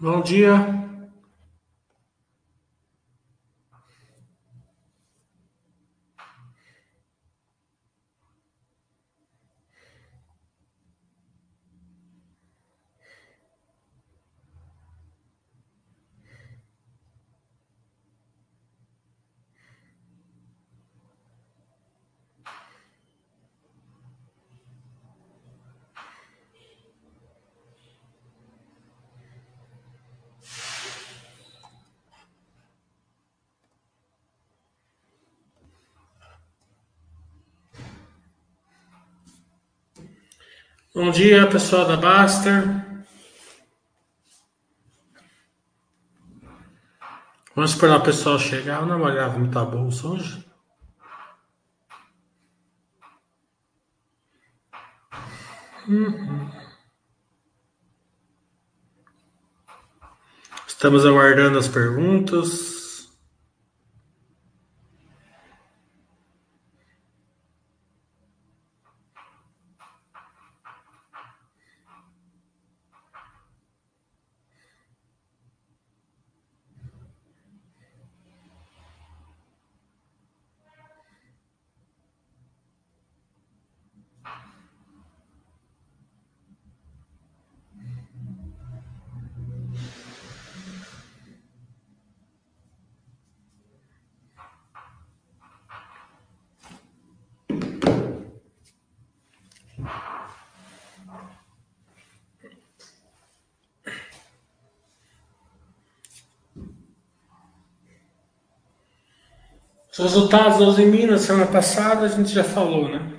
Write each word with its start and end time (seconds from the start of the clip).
Bom 0.00 0.22
dia. 0.22 0.89
Bom 40.92 41.12
dia, 41.12 41.48
pessoal 41.48 41.86
da 41.86 41.96
Baster. 41.96 42.64
Vamos 47.54 47.70
esperar 47.70 47.98
o 47.98 48.02
pessoal 48.02 48.40
chegar. 48.40 48.80
Eu 48.80 48.86
não 48.86 49.00
olhava 49.00 49.38
muita 49.38 49.64
bolsa 49.64 50.08
hoje. 50.08 50.44
Uhum. 55.86 56.50
Estamos 60.66 61.06
aguardando 61.06 61.56
as 61.56 61.68
perguntas. 61.68 62.79
Os 109.92 109.98
resultados 109.98 110.58
da 110.58 110.66
Uzi 110.66 110.84
Minas 110.84 111.22
semana 111.22 111.46
passada 111.46 112.06
a 112.06 112.08
gente 112.08 112.30
já 112.30 112.44
falou, 112.44 112.88
né? 112.88 113.18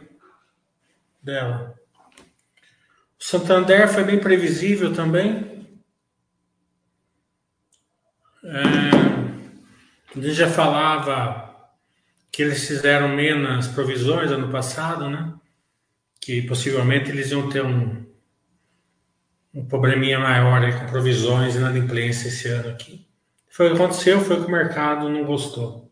Dela. 1.22 1.76
O 3.20 3.24
Santander 3.24 3.88
foi 3.90 4.04
bem 4.04 4.20
previsível 4.20 4.94
também. 4.94 5.68
É, 8.44 10.16
a 10.16 10.20
gente 10.20 10.34
já 10.34 10.50
falava 10.50 11.52
que 12.32 12.42
eles 12.42 12.66
fizeram 12.66 13.10
menos 13.10 13.68
provisões 13.68 14.32
ano 14.32 14.50
passado, 14.50 15.10
né? 15.10 15.34
Que 16.20 16.42
possivelmente 16.44 17.10
eles 17.10 17.32
iam 17.32 17.50
ter 17.50 17.64
um, 17.64 18.06
um 19.54 19.66
probleminha 19.66 20.20
maior 20.20 20.64
aí 20.64 20.72
com 20.72 20.88
provisões 20.88 21.54
e 21.54 21.58
inadimplência 21.58 22.30
esse 22.30 22.48
ano 22.48 22.70
aqui. 22.70 23.06
Foi 23.50 23.68
o 23.68 23.76
que 23.76 23.82
aconteceu, 23.82 24.22
foi 24.22 24.38
que 24.38 24.48
o 24.48 24.52
mercado 24.52 25.10
não 25.10 25.26
gostou. 25.26 25.91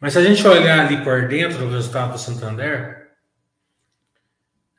Mas 0.00 0.12
se 0.12 0.18
a 0.18 0.22
gente 0.22 0.46
olhar 0.46 0.86
ali 0.86 1.02
por 1.02 1.26
dentro 1.28 1.58
do 1.58 1.70
resultado 1.70 2.12
do 2.12 2.18
Santander, 2.18 3.12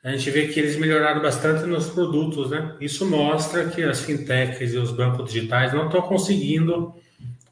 a 0.02 0.10
gente 0.10 0.30
vê 0.30 0.46
que 0.46 0.60
eles 0.60 0.76
melhoraram 0.76 1.20
bastante 1.20 1.64
nos 1.66 1.90
produtos, 1.90 2.50
né? 2.50 2.76
Isso 2.80 3.04
mostra 3.04 3.68
que 3.68 3.82
as 3.82 4.00
fintechs 4.00 4.72
e 4.72 4.78
os 4.78 4.92
bancos 4.92 5.32
digitais 5.32 5.72
não 5.72 5.86
estão 5.86 6.02
conseguindo 6.02 6.94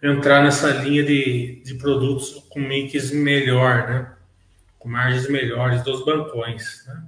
entrar 0.02 0.44
nessa 0.44 0.70
linha 0.70 1.04
de, 1.04 1.60
de 1.64 1.74
produtos 1.74 2.46
com 2.48 2.60
mix 2.60 3.10
melhor, 3.10 3.88
né? 3.88 4.12
Com 4.78 4.88
margens 4.88 5.28
melhores 5.28 5.82
dos 5.82 6.04
bancões, 6.04 6.84
né? 6.86 7.02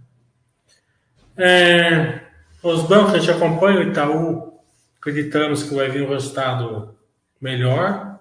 É, 1.41 2.21
os 2.61 2.83
bancos 2.83 3.15
a 3.15 3.19
gente 3.19 3.31
acompanha, 3.31 3.79
o 3.79 3.83
Itaú, 3.85 4.61
acreditamos 5.01 5.63
que 5.63 5.75
vai 5.75 5.89
vir 5.89 6.03
um 6.03 6.13
resultado 6.13 6.99
melhor 7.41 8.19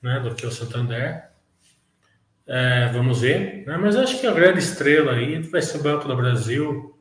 né, 0.00 0.20
do 0.20 0.34
que 0.36 0.46
o 0.46 0.52
Santander. 0.52 1.29
É, 2.52 2.88
vamos 2.88 3.20
ver. 3.20 3.64
Né? 3.64 3.76
Mas 3.76 3.94
acho 3.94 4.20
que 4.20 4.26
a 4.26 4.32
grande 4.32 4.58
estrela 4.58 5.12
aí 5.12 5.40
vai 5.40 5.62
ser 5.62 5.78
o 5.78 5.82
Banco 5.84 6.08
do 6.08 6.16
Brasil. 6.16 6.98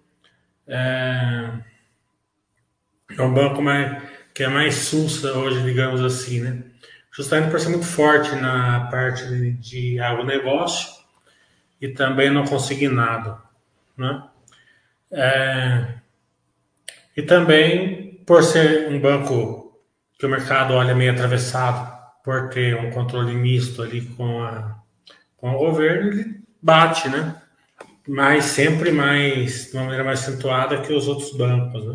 É, 0.68 1.50
é 3.18 3.22
um 3.24 3.34
banco 3.34 3.60
mais, 3.60 4.00
que 4.32 4.44
é 4.44 4.48
mais 4.48 4.76
sussa 4.76 5.34
hoje, 5.34 5.64
digamos 5.64 6.02
assim, 6.02 6.42
né? 6.42 6.64
Justamente 7.12 7.50
por 7.50 7.60
ser 7.60 7.70
muito 7.70 7.88
forte 7.88 8.36
na 8.36 8.88
parte 8.92 9.28
de, 9.28 9.54
de 9.54 10.00
agronegócio 10.00 10.88
e 11.82 11.88
também 11.88 12.30
no 12.30 12.48
consignado, 12.48 13.42
né? 13.98 14.24
É, 15.12 15.96
e 17.18 17.24
também 17.24 18.22
por 18.24 18.44
ser 18.44 18.88
um 18.90 19.00
banco 19.00 19.82
que 20.20 20.28
o 20.28 20.30
mercado 20.30 20.76
olha 20.76 20.94
meio 20.94 21.12
atravessado 21.12 21.92
por 22.24 22.50
ter 22.50 22.76
um 22.76 22.92
controle 22.92 23.34
misto 23.34 23.82
ali 23.82 24.02
com 24.02 24.44
a 24.44 24.79
com 25.40 25.52
o 25.52 25.58
governo 25.58 26.12
ele 26.12 26.42
bate, 26.62 27.10
né? 27.10 27.42
Mas 28.08 28.46
sempre 28.46 28.92
mais, 28.92 29.70
de 29.70 29.74
uma 29.74 29.84
maneira 29.84 30.04
mais 30.04 30.22
acentuada 30.22 30.82
que 30.82 30.94
os 30.94 31.08
outros 31.08 31.36
bancos, 31.36 31.86
né? 31.86 31.94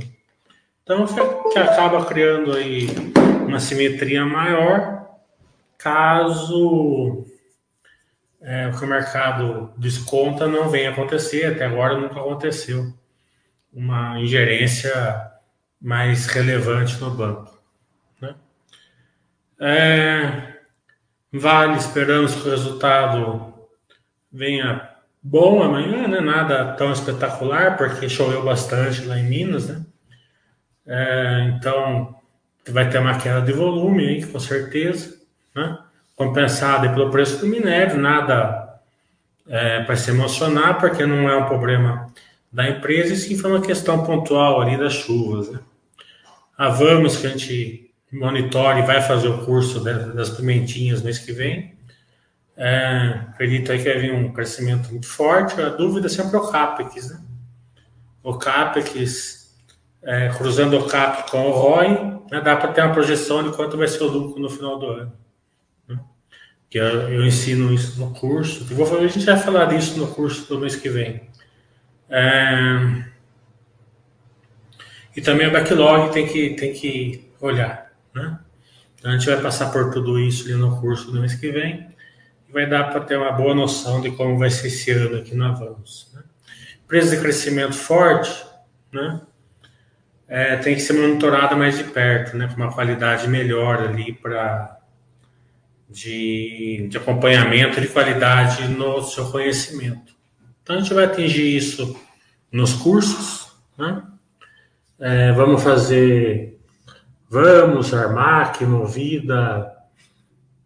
Então, 0.82 1.06
que 1.50 1.58
acaba 1.58 2.04
criando 2.04 2.54
aí 2.54 2.86
uma 3.46 3.58
simetria 3.58 4.24
maior, 4.24 5.08
caso 5.78 7.24
é, 8.40 8.68
o 8.68 8.78
que 8.78 8.84
o 8.84 8.88
mercado 8.88 9.72
desconta 9.78 10.46
não 10.46 10.68
venha 10.68 10.90
acontecer, 10.90 11.46
até 11.46 11.64
agora 11.64 11.98
nunca 11.98 12.20
aconteceu 12.20 12.92
uma 13.72 14.20
ingerência 14.20 14.92
mais 15.80 16.26
relevante 16.26 17.00
no 17.00 17.10
banco. 17.10 17.58
Né? 18.20 18.34
É, 19.58 20.53
Vale, 21.36 21.78
esperamos 21.78 22.32
que 22.32 22.46
o 22.46 22.50
resultado 22.52 23.52
venha 24.32 24.88
bom 25.20 25.64
amanhã, 25.64 26.06
né? 26.06 26.20
Nada 26.20 26.74
tão 26.74 26.92
espetacular, 26.92 27.76
porque 27.76 28.08
choveu 28.08 28.44
bastante 28.44 29.04
lá 29.04 29.18
em 29.18 29.24
Minas, 29.24 29.66
né? 29.66 29.84
É, 30.86 31.52
então 31.56 32.14
vai 32.68 32.88
ter 32.88 32.98
uma 32.98 33.18
queda 33.18 33.40
de 33.40 33.52
volume 33.52 34.06
aí, 34.06 34.24
com 34.24 34.38
certeza, 34.38 35.20
né? 35.56 35.76
Compensada 36.14 36.88
pelo 36.90 37.10
preço 37.10 37.40
do 37.40 37.48
minério, 37.48 37.98
nada 37.98 38.80
é, 39.48 39.82
para 39.82 39.96
se 39.96 40.12
emocionar, 40.12 40.78
porque 40.78 41.04
não 41.04 41.28
é 41.28 41.36
um 41.36 41.46
problema 41.46 42.12
da 42.52 42.70
empresa, 42.70 43.12
e 43.12 43.16
sim 43.16 43.36
foi 43.36 43.50
uma 43.50 43.60
questão 43.60 44.04
pontual 44.04 44.60
ali 44.60 44.78
das 44.78 44.92
chuvas, 44.92 45.50
né? 45.50 45.58
A 46.56 46.68
Vamos, 46.68 47.16
que 47.16 47.26
a 47.26 47.30
gente 47.30 47.83
monitore, 48.14 48.82
vai 48.82 49.02
fazer 49.02 49.28
o 49.28 49.44
curso 49.44 49.80
das 49.80 50.30
pimentinhas 50.30 51.02
mês 51.02 51.18
que 51.18 51.32
vem. 51.32 51.74
É, 52.56 53.20
acredito 53.28 53.72
aí 53.72 53.78
que 53.78 53.84
vai 53.84 53.98
vir 53.98 54.12
um 54.12 54.32
crescimento 54.32 54.90
muito 54.90 55.06
forte. 55.06 55.60
A 55.60 55.70
dúvida 55.70 56.06
é 56.06 56.10
sempre 56.10 56.36
o 56.36 56.48
CAPEX, 56.48 57.10
né? 57.10 57.20
O 58.22 58.38
CAPEX, 58.38 59.54
é, 60.02 60.28
cruzando 60.30 60.78
o 60.78 60.86
CAP 60.86 61.30
com 61.30 61.48
o 61.48 61.50
ROI, 61.50 61.88
né, 62.30 62.40
dá 62.40 62.56
para 62.56 62.72
ter 62.72 62.82
uma 62.82 62.94
projeção 62.94 63.42
de 63.42 63.54
quanto 63.54 63.76
vai 63.76 63.88
ser 63.88 64.02
o 64.04 64.08
lucro 64.08 64.40
no 64.40 64.48
final 64.48 64.78
do 64.78 64.86
ano. 64.86 65.12
Né? 65.88 65.98
Que 66.70 66.78
eu, 66.78 67.10
eu, 67.10 67.26
ensino 67.26 67.72
isso 67.72 68.00
no 68.00 68.14
curso. 68.14 68.64
Vou, 68.64 68.98
a 68.98 69.06
gente 69.08 69.26
vai 69.26 69.36
falar 69.36 69.66
disso 69.66 69.98
no 69.98 70.06
curso 70.06 70.48
do 70.48 70.58
mês 70.58 70.76
que 70.76 70.88
vem. 70.88 71.28
É, 72.08 73.04
e 75.16 75.20
também 75.20 75.46
o 75.46 75.52
backlog 75.52 76.12
tem 76.12 76.26
que, 76.26 76.50
tem 76.54 76.72
que 76.72 77.30
olhar. 77.40 77.83
Né? 78.14 78.38
Então 78.98 79.10
a 79.10 79.18
gente 79.18 79.26
vai 79.26 79.40
passar 79.40 79.70
por 79.70 79.92
tudo 79.92 80.18
isso 80.18 80.48
no 80.56 80.80
curso 80.80 81.10
do 81.10 81.20
mês 81.20 81.34
que 81.34 81.50
vem 81.50 81.88
e 82.48 82.52
vai 82.52 82.68
dar 82.68 82.84
para 82.84 83.00
ter 83.00 83.18
uma 83.18 83.32
boa 83.32 83.54
noção 83.54 84.00
de 84.00 84.10
como 84.12 84.38
vai 84.38 84.50
ser 84.50 84.68
esse 84.68 84.90
ano 84.90 85.18
aqui 85.18 85.34
no 85.34 85.44
Avanço. 85.44 86.10
Né? 86.14 86.22
Empresa 86.84 87.16
de 87.16 87.22
crescimento 87.22 87.74
forte, 87.74 88.44
né? 88.92 89.20
é, 90.28 90.56
tem 90.56 90.74
que 90.74 90.80
ser 90.80 90.94
monitorada 90.94 91.54
mais 91.54 91.76
de 91.76 91.84
perto, 91.84 92.36
né, 92.36 92.48
com 92.48 92.56
uma 92.56 92.72
qualidade 92.72 93.28
melhor 93.28 93.82
ali 93.82 94.12
para 94.12 94.78
de, 95.88 96.88
de 96.88 96.96
acompanhamento 96.96 97.80
de 97.80 97.88
qualidade 97.88 98.66
no 98.68 99.02
seu 99.02 99.30
conhecimento. 99.30 100.14
Então 100.62 100.76
a 100.76 100.80
gente 100.80 100.94
vai 100.94 101.04
atingir 101.04 101.56
isso 101.56 101.96
nos 102.50 102.72
cursos, 102.72 103.52
né? 103.78 104.02
É, 104.98 105.32
vamos 105.32 105.62
fazer, 105.62 106.53
vamos, 107.34 107.92
Armac, 107.92 108.64
Movida, 108.64 109.76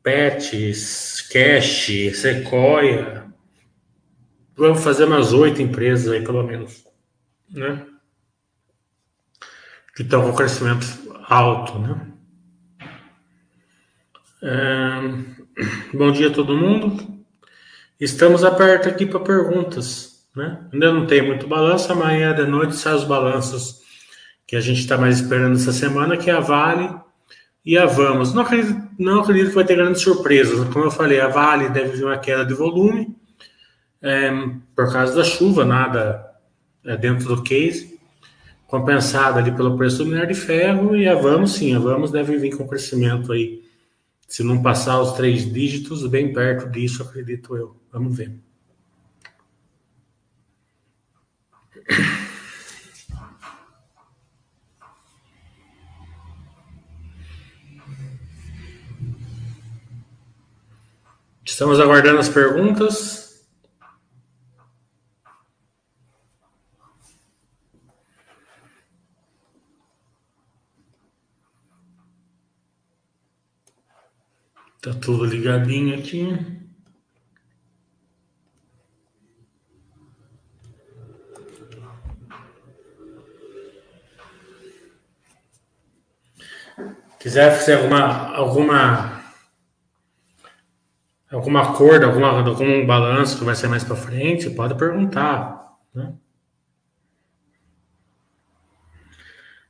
Pets, 0.03 1.27
Cash, 1.33 2.15
Sequoia, 2.15 3.25
vamos 4.55 4.85
fazer 4.85 5.05
umas 5.05 5.33
oito 5.33 5.63
empresas 5.63 6.13
aí 6.13 6.23
pelo 6.23 6.43
menos, 6.43 6.85
né? 7.49 7.87
Que 9.97 10.03
estão 10.03 10.23
com 10.23 10.37
crescimento 10.37 10.87
alto, 11.27 11.79
né? 11.79 12.07
É, 14.43 15.97
bom 15.97 16.13
dia 16.13 16.29
a 16.29 16.35
todo 16.35 16.57
mundo. 16.57 17.25
Estamos 17.99 18.45
abertos 18.45 18.93
aqui 18.93 19.07
para 19.07 19.21
perguntas. 19.21 20.29
Né? 20.37 20.69
Ainda 20.71 20.93
não 20.93 21.07
tem 21.07 21.21
muito 21.23 21.49
balanço, 21.49 21.91
amanhã 21.91 22.33
de 22.35 22.47
noite 22.47 22.77
sai 22.77 22.95
os 22.95 23.05
balanços 23.05 23.79
que 24.49 24.57
a 24.57 24.61
gente 24.63 24.81
está 24.81 24.97
mais 24.97 25.21
esperando 25.21 25.57
essa 25.57 25.73
semana, 25.73 26.17
que 26.17 26.31
é 26.31 26.33
a 26.33 26.41
Vale 26.41 26.91
e 27.63 27.77
a 27.77 27.85
Vamos. 27.85 28.33
Não 28.33 28.43
acredito, 28.43 28.83
não 28.99 29.21
acredito 29.21 29.51
que 29.51 29.55
vai 29.55 29.65
ter 29.65 29.77
grandes 29.77 30.01
surpresas. 30.01 30.67
Como 30.71 30.87
eu 30.87 30.91
falei, 30.91 31.21
a 31.21 31.29
Vale 31.29 31.69
deve 31.69 31.99
vir 31.99 32.05
uma 32.05 32.17
queda 32.17 32.47
de 32.47 32.55
volume 32.55 33.15
é, 34.01 34.31
por 34.75 34.91
causa 34.91 35.15
da 35.15 35.23
chuva, 35.23 35.67
nada 35.67 36.35
é, 36.83 36.97
dentro 36.97 37.29
do 37.29 37.43
case, 37.43 38.01
compensada 38.67 39.39
ali 39.39 39.53
pelo 39.53 39.77
preço 39.77 39.99
do 39.99 40.07
minério 40.07 40.35
de 40.35 40.41
ferro, 40.41 40.97
e 40.97 41.07
a 41.07 41.15
Vamos 41.15 41.53
sim, 41.53 41.75
a 41.75 41.79
Vamos 41.79 42.11
deve 42.11 42.39
vir 42.39 42.57
com 42.57 42.67
crescimento 42.67 43.31
aí 43.33 43.63
se 44.27 44.43
não 44.43 44.63
passar 44.63 44.99
os 45.01 45.13
três 45.13 45.51
dígitos, 45.51 46.07
bem 46.07 46.33
perto 46.33 46.71
disso, 46.71 47.03
acredito 47.03 47.55
eu. 47.55 47.77
Vamos 47.93 48.17
ver. 48.17 48.33
Estamos 61.59 61.81
aguardando 61.81 62.21
as 62.21 62.29
perguntas. 62.29 63.45
Tá 74.81 74.95
tudo 75.03 75.25
ligadinho 75.25 75.99
aqui. 75.99 76.29
Quiser 87.19 87.51
fazer 87.59 87.79
alguma 87.79 88.37
alguma 88.37 89.18
alguma 91.31 91.63
acordo, 91.63 92.07
alguma 92.07 92.31
algum 92.31 92.87
balanço 92.87 93.39
que 93.39 93.45
vai 93.45 93.55
ser 93.55 93.69
mais 93.69 93.85
para 93.85 93.97
frente, 93.97 94.51
pode 94.51 94.75
perguntar, 94.75 95.77
né? 95.95 96.15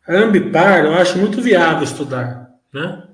A 0.06 0.14
Ambipar, 0.14 0.86
eu 0.86 0.94
acho 0.94 1.18
muito 1.18 1.42
viável 1.42 1.82
estudar, 1.82 2.50
né? 2.72 3.06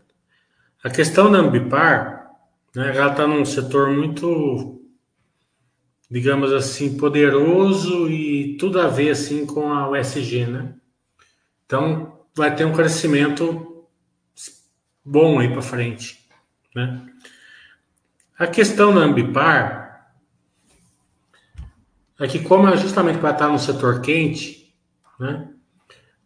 A 0.83 0.91
questão 0.91 1.31
da 1.31 1.39
Ambipar, 1.39 2.31
né, 2.77 2.97
ela 2.97 3.11
está 3.11 3.27
num 3.27 3.45
setor 3.45 3.91
muito, 3.91 4.81
digamos 6.09 6.53
assim, 6.53 6.97
poderoso 6.97 8.09
e 8.09 8.57
tudo 8.59 8.81
a 8.81 8.87
ver 8.87 9.11
assim 9.11 9.45
com 9.45 9.73
a 9.73 9.91
USG, 9.91 10.47
né? 10.47 10.75
Então 11.67 12.21
vai 12.35 12.55
ter 12.55 12.65
um 12.65 12.73
crescimento 12.73 13.87
bom 15.05 15.41
aí 15.41 15.51
para 15.51 15.63
frente, 15.63 16.29
né? 16.75 17.14
A 18.39 18.47
questão 18.47 18.95
da 18.95 19.01
Ambipar 19.01 20.11
é 22.19 22.27
que 22.27 22.41
como 22.41 22.69
é 22.69 22.77
justamente 22.77 23.19
para 23.19 23.31
estar 23.31 23.49
no 23.49 23.59
setor 23.59 24.01
quente, 24.01 24.75
né? 25.19 25.51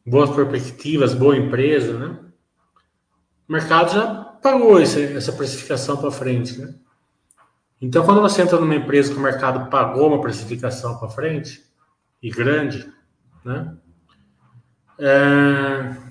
Boas 0.07 0.31
perspectivas, 0.31 1.15
boa 1.15 1.37
empresa, 1.37 1.99
né? 1.99 2.19
O 3.49 3.53
mercado 3.53 3.93
já 3.93 4.15
pagou 4.43 4.81
esse, 4.81 5.03
essa 5.17 5.33
precificação 5.33 5.97
para 5.97 6.11
frente, 6.11 6.59
né? 6.59 6.75
Então, 7.81 8.05
quando 8.05 8.21
você 8.21 8.43
entra 8.43 8.59
numa 8.59 8.75
empresa 8.75 9.13
que 9.13 9.19
o 9.19 9.23
mercado 9.23 9.71
pagou 9.71 10.09
uma 10.09 10.21
precificação 10.21 10.99
para 10.99 11.09
frente, 11.09 11.69
e 12.23 12.31
grande, 12.31 12.93
né? 13.45 13.77
É, 14.99 16.08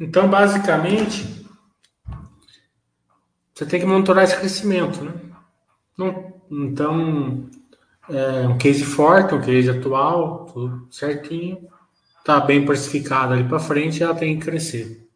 Então, 0.00 0.30
basicamente, 0.30 1.46
você 3.54 3.66
tem 3.66 3.78
que 3.78 3.84
monitorar 3.84 4.24
esse 4.24 4.38
crescimento, 4.38 5.04
né? 5.04 5.12
Não, 5.98 6.40
então, 6.50 7.50
é 8.08 8.48
um 8.48 8.56
case 8.56 8.82
forte, 8.82 9.34
um 9.34 9.42
case 9.42 9.68
atual, 9.68 10.46
tudo 10.46 10.88
certinho, 10.90 11.68
tá 12.24 12.40
bem 12.40 12.64
precificado 12.64 13.34
ali 13.34 13.44
para 13.44 13.58
frente, 13.58 14.02
ela 14.02 14.14
tem 14.14 14.38
que 14.38 14.46
crescer. 14.46 15.06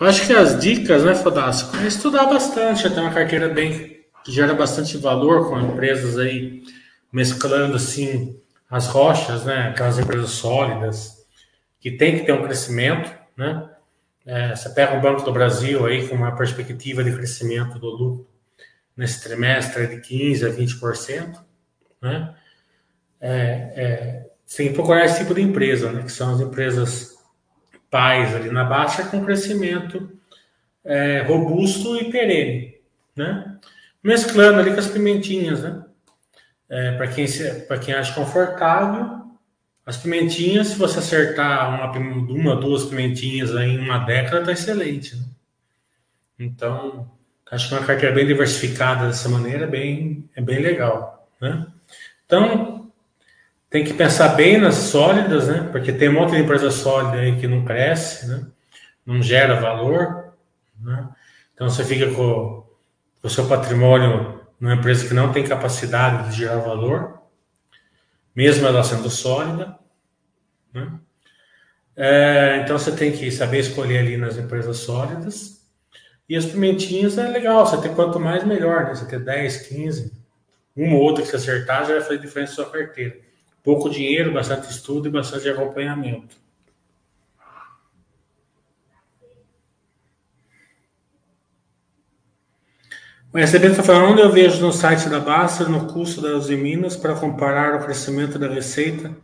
Eu 0.00 0.06
acho 0.08 0.26
que 0.26 0.32
as 0.32 0.58
dicas, 0.58 1.04
né, 1.04 1.14
Fodasco, 1.14 1.76
é 1.76 1.86
estudar 1.86 2.26
bastante, 2.26 2.90
ter 2.90 3.00
uma 3.00 3.14
carteira 3.14 3.48
bem 3.48 4.04
que 4.24 4.32
gera 4.32 4.54
bastante 4.54 4.96
valor 4.96 5.48
com 5.48 5.60
empresas 5.60 6.18
aí 6.18 6.64
mesclando 7.12 7.76
assim 7.76 8.39
as 8.70 8.86
rochas, 8.86 9.44
né, 9.44 9.68
aquelas 9.68 9.98
empresas 9.98 10.30
sólidas, 10.30 11.26
que 11.80 11.90
tem 11.90 12.18
que 12.18 12.24
ter 12.24 12.32
um 12.32 12.44
crescimento, 12.44 13.12
né? 13.36 13.68
É, 14.24 14.54
você 14.54 14.68
pega 14.70 14.94
um 14.94 15.00
Banco 15.00 15.22
do 15.22 15.32
Brasil 15.32 15.84
aí 15.86 16.06
com 16.06 16.14
uma 16.14 16.36
perspectiva 16.36 17.02
de 17.02 17.12
crescimento 17.12 17.78
do 17.78 17.88
lucro 17.88 18.28
nesse 18.96 19.22
trimestre 19.22 19.86
de 19.86 19.96
15% 19.96 20.46
a 20.46 20.50
20%, 20.50 21.40
né? 22.02 22.34
É, 23.20 23.30
é, 23.30 24.30
você 24.44 24.58
tem 24.58 24.68
que 24.68 24.74
procurar 24.74 25.04
esse 25.04 25.18
tipo 25.18 25.34
de 25.34 25.40
empresa, 25.40 25.90
né? 25.90 26.02
Que 26.02 26.12
são 26.12 26.34
as 26.34 26.40
empresas 26.40 27.16
pais 27.90 28.34
ali 28.34 28.50
na 28.50 28.62
baixa 28.62 29.04
com 29.04 29.24
crescimento 29.24 30.10
é, 30.84 31.22
robusto 31.22 31.96
e 31.96 32.10
perene, 32.10 32.76
né? 33.16 33.58
Mesclando 34.02 34.60
ali 34.60 34.72
com 34.72 34.78
as 34.78 34.86
pimentinhas, 34.86 35.62
né? 35.62 35.82
É, 36.70 36.92
para 36.92 37.08
quem, 37.08 37.26
quem 37.84 37.94
acha 37.94 38.14
confortável, 38.14 39.20
as 39.84 39.96
pimentinhas, 39.96 40.68
se 40.68 40.78
você 40.78 41.00
acertar 41.00 41.68
uma, 41.68 41.90
uma 42.32 42.56
duas 42.56 42.84
pimentinhas 42.84 43.50
em 43.50 43.78
uma 43.78 43.98
década, 43.98 44.44
tá 44.44 44.52
excelente. 44.52 45.16
Né? 45.16 45.24
Então, 46.38 47.10
acho 47.50 47.68
que 47.68 47.74
uma 47.74 47.84
carteira 47.84 48.14
bem 48.14 48.26
diversificada 48.26 49.08
dessa 49.08 49.28
maneira 49.28 49.64
é 49.64 49.68
bem, 49.68 50.30
é 50.36 50.40
bem 50.40 50.60
legal. 50.60 51.28
Né? 51.40 51.66
Então, 52.24 52.80
tem 53.70 53.84
que 53.84 53.94
pensar 53.94 54.30
bem 54.30 54.58
nas 54.58 54.74
sólidas, 54.74 55.46
né? 55.46 55.68
Porque 55.70 55.92
tem 55.92 56.08
um 56.08 56.14
monte 56.14 56.32
de 56.32 56.38
empresa 56.38 56.72
sólida 56.72 57.18
aí 57.18 57.36
que 57.36 57.46
não 57.46 57.64
cresce, 57.64 58.26
né? 58.26 58.46
Não 59.06 59.22
gera 59.22 59.60
valor, 59.60 60.32
né? 60.80 61.08
Então 61.54 61.70
você 61.70 61.84
fica 61.84 62.12
com 62.12 62.66
o 63.22 63.28
seu 63.28 63.46
patrimônio 63.46 64.39
numa 64.60 64.74
empresa 64.74 65.08
que 65.08 65.14
não 65.14 65.32
tem 65.32 65.42
capacidade 65.42 66.30
de 66.30 66.36
gerar 66.36 66.58
valor, 66.58 67.22
mesmo 68.36 68.66
ela 68.66 68.84
sendo 68.84 69.08
sólida. 69.08 69.78
Né? 70.72 70.92
É, 71.96 72.60
então 72.62 72.78
você 72.78 72.92
tem 72.92 73.10
que 73.10 73.30
saber 73.30 73.60
escolher 73.60 73.98
ali 73.98 74.16
nas 74.16 74.36
empresas 74.36 74.76
sólidas. 74.78 75.60
E 76.28 76.36
as 76.36 76.46
pimentinhas 76.46 77.18
é 77.18 77.26
legal, 77.26 77.66
você 77.66 77.80
ter 77.80 77.94
quanto 77.94 78.20
mais 78.20 78.44
melhor, 78.44 78.84
né? 78.84 78.94
Você 78.94 79.04
ter 79.04 79.18
10, 79.18 79.68
15, 79.68 80.12
uma 80.76 80.94
ou 80.94 81.02
outra 81.02 81.24
que 81.24 81.28
você 81.28 81.36
acertar 81.36 81.84
já 81.84 81.94
vai 81.94 82.02
fazer 82.02 82.18
diferença 82.18 82.52
na 82.52 82.68
sua 82.68 82.70
carteira. 82.70 83.18
Pouco 83.64 83.90
dinheiro, 83.90 84.32
bastante 84.32 84.70
estudo 84.70 85.08
e 85.08 85.10
bastante 85.10 85.48
acompanhamento. 85.48 86.36
O 93.32 93.38
SB 93.38 93.68
está 93.68 93.82
falando, 93.84 94.18
eu 94.18 94.32
vejo 94.32 94.60
no 94.60 94.72
site 94.72 95.08
da 95.08 95.20
Baster, 95.20 95.68
no 95.68 95.86
custo 95.86 96.20
das 96.20 96.50
Minas, 96.50 96.96
para 96.96 97.14
comparar 97.14 97.76
o 97.76 97.84
crescimento 97.84 98.40
da 98.40 98.48
receita 98.48 99.16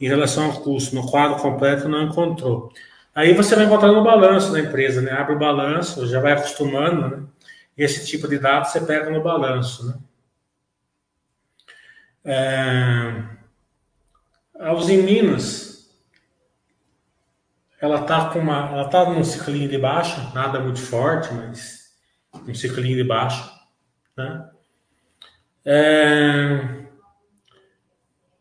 em 0.00 0.08
relação 0.08 0.46
ao 0.46 0.60
custo. 0.60 0.92
No 0.92 1.08
quadro 1.08 1.40
completo 1.40 1.88
não 1.88 2.02
encontrou. 2.02 2.72
Aí 3.14 3.32
você 3.32 3.54
vai 3.54 3.66
encontrar 3.66 3.92
no 3.92 4.02
balanço 4.02 4.50
da 4.50 4.58
empresa, 4.58 5.00
né? 5.00 5.12
Abre 5.12 5.36
o 5.36 5.38
balanço, 5.38 6.04
já 6.08 6.20
vai 6.20 6.32
acostumando, 6.32 7.08
né? 7.08 7.22
Esse 7.78 8.04
tipo 8.04 8.26
de 8.26 8.40
dados 8.40 8.72
você 8.72 8.80
pega 8.80 9.08
no 9.08 9.22
balanço, 9.22 9.86
né? 9.86 9.94
É... 12.24 13.22
A 14.58 14.72
Uzi 14.72 14.96
Minas, 14.96 15.94
ela 17.80 18.02
tá 18.02 18.30
com 18.30 18.40
uma, 18.40 18.68
ela 18.70 18.88
tá 18.88 19.08
num 19.08 19.22
ciclinho 19.22 19.68
de 19.68 19.78
baixa, 19.78 20.32
nada 20.34 20.58
muito 20.58 20.80
forte, 20.80 21.32
mas 21.32 21.83
um 22.46 22.54
ciclinho 22.54 22.96
de 22.96 23.04
baixa, 23.04 23.50
né? 24.16 24.50
É... 25.64 26.84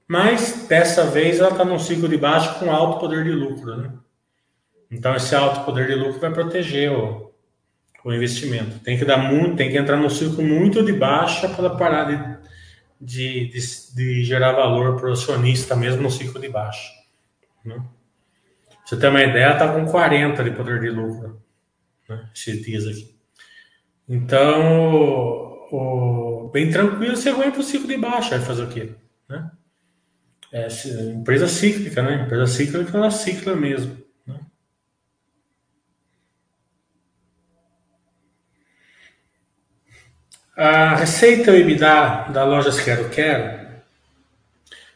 Mas 0.08 0.68
dessa 0.68 1.06
vez 1.06 1.40
ela 1.40 1.52
está 1.52 1.64
num 1.64 1.80
ciclo 1.80 2.08
de 2.08 2.18
baixa 2.18 2.54
com 2.56 2.72
alto 2.72 3.00
poder 3.00 3.24
de 3.24 3.32
lucro, 3.32 3.78
né? 3.78 3.94
Então 4.92 5.16
esse 5.16 5.34
alto 5.34 5.66
poder 5.66 5.88
de 5.88 5.96
lucro 5.96 6.20
vai 6.20 6.32
proteger 6.32 6.92
o, 6.92 7.34
o 8.04 8.14
investimento. 8.14 8.80
Tem 8.80 8.98
que 8.98 9.06
dar 9.06 9.18
muito, 9.18 9.56
tem 9.56 9.72
que 9.72 9.78
entrar 9.78 9.98
num 9.98 10.10
ciclo 10.10 10.44
muito 10.44 10.84
de 10.84 10.94
baixa 10.94 11.48
para 11.50 11.70
parar 11.72 12.04
de, 12.04 12.38
de, 13.00 13.48
de, 13.48 13.96
de, 13.96 14.24
gerar 14.24 14.52
valor 14.52 14.98
para 14.98 15.10
o 15.10 15.14
acionista 15.14 15.76
mesmo 15.76 16.04
no 16.04 16.12
ciclo 16.12 16.40
de 16.40 16.50
baixa. 16.50 16.92
Né? 17.66 17.82
Você 18.86 18.98
tem 18.98 19.10
uma 19.10 19.24
ideia, 19.24 19.54
está 19.54 19.74
com 19.74 19.86
40 19.86 20.44
de 20.44 20.52
poder 20.52 20.80
de 20.82 20.90
lucro 20.90 21.42
né? 22.08 22.30
esses 22.36 22.62
dias 22.62 22.86
aqui. 22.86 23.12
Então, 24.13 25.58
o, 25.72 26.48
bem 26.53 26.70
tranquilo, 26.70 27.17
você 27.17 27.29
aguenta 27.29 27.60
o 27.60 27.63
ciclo 27.63 27.88
de 27.88 27.98
baixa, 27.98 28.38
vai 28.38 28.46
fazer 28.46 28.63
o 28.63 28.70
quê? 28.70 28.91
Né? 29.27 29.50
É, 30.51 30.67
empresa 31.12 31.48
cíclica, 31.48 32.03
né? 32.03 32.24
Empresa 32.24 32.46
cíclica, 32.46 32.96
ela 32.96 33.10
cicla 33.10 33.55
mesmo. 33.55 33.98
Né? 34.27 34.39
A 40.55 40.93
receita 40.93 41.50
EBITDA 41.58 42.27
da 42.32 42.43
lojas 42.43 42.79
Quero 42.79 43.10
Quero, 43.10 43.67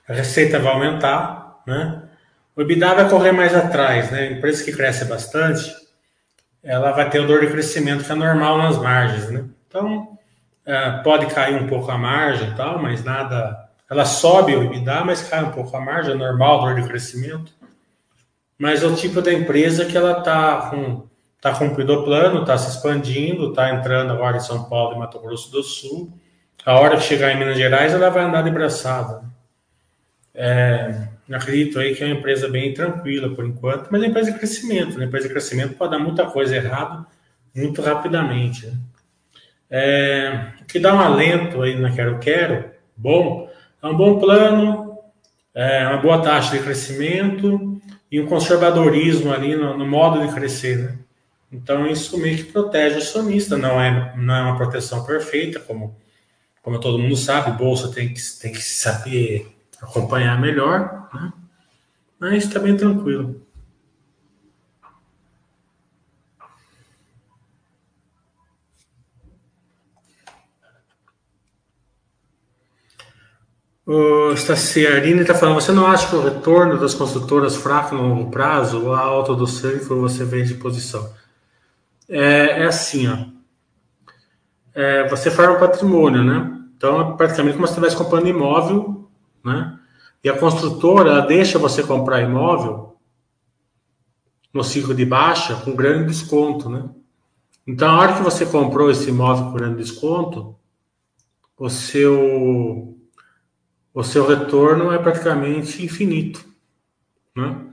a 0.07 0.13
receita 0.13 0.59
vai 0.59 0.73
aumentar, 0.73 1.63
né? 1.65 2.07
O 2.55 2.61
EBITDA 2.61 2.93
vai 2.93 3.09
correr 3.09 3.31
mais 3.31 3.55
atrás, 3.55 4.11
né? 4.11 4.33
Empresa 4.33 4.63
que 4.63 4.73
cresce 4.73 5.05
bastante, 5.05 5.86
ela 6.63 6.91
vai 6.91 7.09
ter 7.09 7.19
o 7.19 7.27
dor 7.27 7.41
de 7.41 7.47
crescimento 7.47 8.03
que 8.03 8.11
é 8.11 8.15
normal 8.15 8.57
nas 8.57 8.77
margens, 8.77 9.29
né? 9.29 9.45
Então, 9.67 10.17
é, 10.65 10.91
pode 11.03 11.27
cair 11.27 11.61
um 11.61 11.67
pouco 11.67 11.89
a 11.89 11.97
margem 11.97 12.49
e 12.49 12.55
tal, 12.55 12.81
mas 12.81 13.03
nada 13.03 13.67
ela 13.89 14.03
sobe 14.03 14.55
o 14.55 14.63
EBITDA, 14.63 15.03
mas 15.05 15.27
cai 15.27 15.43
um 15.43 15.51
pouco 15.51 15.75
a 15.75 15.79
margem, 15.79 16.13
é 16.13 16.17
normal, 16.17 16.61
dor 16.61 16.75
de 16.75 16.87
crescimento. 16.87 17.53
Mas 18.59 18.83
é 18.83 18.87
o 18.87 18.95
tipo 18.95 19.21
da 19.21 19.31
empresa 19.31 19.85
que 19.85 19.95
ela 19.95 20.19
está 20.19 20.69
com 20.69 21.07
está 21.37 21.53
cumprindo 21.53 21.93
o 21.93 22.03
plano, 22.03 22.41
está 22.41 22.57
se 22.57 22.75
expandindo, 22.75 23.49
está 23.49 23.69
entrando 23.73 24.11
agora 24.11 24.37
em 24.37 24.41
São 24.41 24.63
Paulo 24.63 24.95
e 24.95 24.99
Mato 24.99 25.19
Grosso 25.19 25.51
do 25.51 25.61
Sul. 25.63 26.11
A 26.65 26.79
hora 26.79 26.97
que 26.97 27.03
chegar 27.03 27.31
em 27.31 27.37
Minas 27.37 27.57
Gerais, 27.57 27.93
ela 27.93 28.09
vai 28.09 28.23
andar 28.23 28.41
de 28.41 28.51
braçada. 28.51 29.23
É, 30.33 31.07
acredito 31.35 31.79
aí 31.79 31.93
que 31.93 32.03
é 32.03 32.07
uma 32.07 32.15
empresa 32.15 32.47
bem 32.47 32.73
tranquila 32.73 33.29
por 33.35 33.45
enquanto, 33.45 33.89
mas 33.91 34.01
é 34.01 34.05
uma 34.05 34.09
empresa 34.09 34.31
de 34.31 34.37
crescimento. 34.37 34.97
Né? 34.97 35.05
Empresa 35.05 35.27
de 35.27 35.33
crescimento 35.33 35.75
pode 35.75 35.91
dar 35.91 35.99
muita 35.99 36.25
coisa 36.25 36.55
errada 36.55 37.05
muito 37.53 37.81
rapidamente. 37.81 38.67
Né? 38.67 38.73
É, 39.69 40.51
o 40.61 40.65
que 40.65 40.79
dá 40.79 40.93
um 40.93 40.99
alento 40.99 41.61
aí 41.61 41.75
na 41.75 41.91
Quero 41.91 42.19
Quero, 42.19 42.71
bom, 42.95 43.49
é 43.81 43.87
um 43.87 43.97
bom 43.97 44.19
plano, 44.19 44.97
é 45.53 45.87
uma 45.87 45.97
boa 45.97 46.21
taxa 46.21 46.57
de 46.57 46.63
crescimento 46.63 47.81
e 48.11 48.21
um 48.21 48.27
conservadorismo 48.27 49.33
ali 49.33 49.55
no, 49.55 49.77
no 49.77 49.85
modo 49.85 50.25
de 50.25 50.33
crescer, 50.33 50.77
né? 50.77 50.97
Então 51.51 51.87
isso 51.87 52.17
meio 52.17 52.37
que 52.37 52.51
protege 52.51 52.95
o 52.95 52.97
acionista, 52.99 53.57
não 53.57 53.79
é, 53.81 54.13
não 54.17 54.35
é 54.35 54.41
uma 54.41 54.57
proteção 54.57 55.05
perfeita, 55.05 55.59
como, 55.59 55.95
como 56.61 56.79
todo 56.79 56.99
mundo 56.99 57.15
sabe, 57.15 57.57
bolsa 57.57 57.89
tem 57.89 58.13
que, 58.13 58.21
tem 58.41 58.51
que 58.51 58.61
saber 58.61 59.56
acompanhar 59.81 60.39
melhor, 60.39 61.09
né? 61.13 61.33
mas 62.19 62.43
está 62.45 62.59
bem 62.59 62.75
tranquilo. 62.75 63.41
O 73.85 74.35
Staciarini 74.35 75.21
está 75.21 75.33
falando, 75.33 75.61
você 75.61 75.71
não 75.71 75.87
acha 75.87 76.09
que 76.09 76.15
o 76.17 76.21
retorno 76.21 76.77
das 76.77 76.93
construtoras 76.93 77.55
fraco 77.55 77.95
no 77.95 78.09
longo 78.09 78.29
prazo 78.29 78.91
a 78.91 78.99
alta 78.99 79.33
do 79.33 79.47
ciclo 79.47 80.01
você 80.01 80.25
vende 80.25 80.55
posição? 80.55 81.09
É, 82.09 82.63
é 82.63 82.65
assim, 82.65 83.07
ó. 83.07 83.17
É, 84.75 85.07
você 85.07 85.31
forma 85.31 85.55
um 85.55 85.59
patrimônio, 85.59 86.21
né? 86.21 86.53
Então, 86.75 87.13
é 87.13 87.17
praticamente 87.17 87.55
como 87.55 87.65
se 87.65 87.73
estivesse 87.73 87.95
comprando 87.95 88.27
imóvel, 88.27 89.06
né? 89.47 89.79
E 90.23 90.29
a 90.29 90.37
construtora 90.37 91.21
deixa 91.21 91.57
você 91.57 91.81
comprar 91.81 92.21
imóvel 92.21 92.97
no 94.53 94.63
ciclo 94.63 94.93
de 94.93 95.05
baixa 95.05 95.55
com 95.55 95.75
grande 95.75 96.07
desconto, 96.07 96.69
né? 96.69 96.89
Então, 97.65 97.89
a 97.89 97.99
hora 97.99 98.15
que 98.15 98.21
você 98.21 98.45
comprou 98.45 98.89
esse 98.89 99.09
imóvel 99.09 99.45
com 99.45 99.53
grande 99.53 99.77
desconto, 99.77 100.55
o 101.57 101.69
seu 101.69 102.93
o 103.93 104.03
seu 104.03 104.27
retorno 104.27 104.91
é 104.91 104.99
praticamente 104.99 105.83
infinito. 105.83 106.45
Né? 107.35 107.65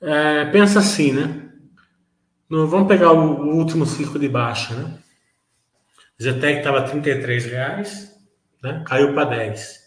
É, 0.00 0.44
pensa 0.46 0.80
assim, 0.80 1.12
né? 1.12 1.48
No, 2.50 2.66
vamos 2.66 2.88
pegar 2.88 3.12
o, 3.12 3.42
o, 3.42 3.56
último 3.56 3.86
ciclo 3.86 4.18
de 4.18 4.28
baixa, 4.28 4.74
né? 4.74 4.98
Zetec 6.20 6.58
estava 6.58 6.82
33 6.82 7.44
reais, 7.46 8.16
né? 8.62 8.82
caiu 8.84 9.14
para 9.14 9.30
10. 9.30 9.85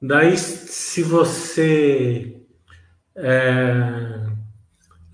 Daí, 0.00 0.36
se 0.36 1.02
você 1.02 2.36
é, 3.14 4.26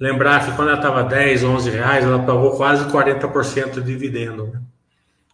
lembrar 0.01 0.47
que 0.47 0.57
quando 0.57 0.69
ela 0.69 0.79
estava 0.79 1.03
10, 1.05 1.45
11 1.45 1.71
reais, 1.71 2.05
ela 2.05 2.25
pagou 2.25 2.57
quase 2.57 2.91
40% 2.91 3.75
de 3.75 3.83
dividendo. 3.83 4.47
Né? 4.47 4.63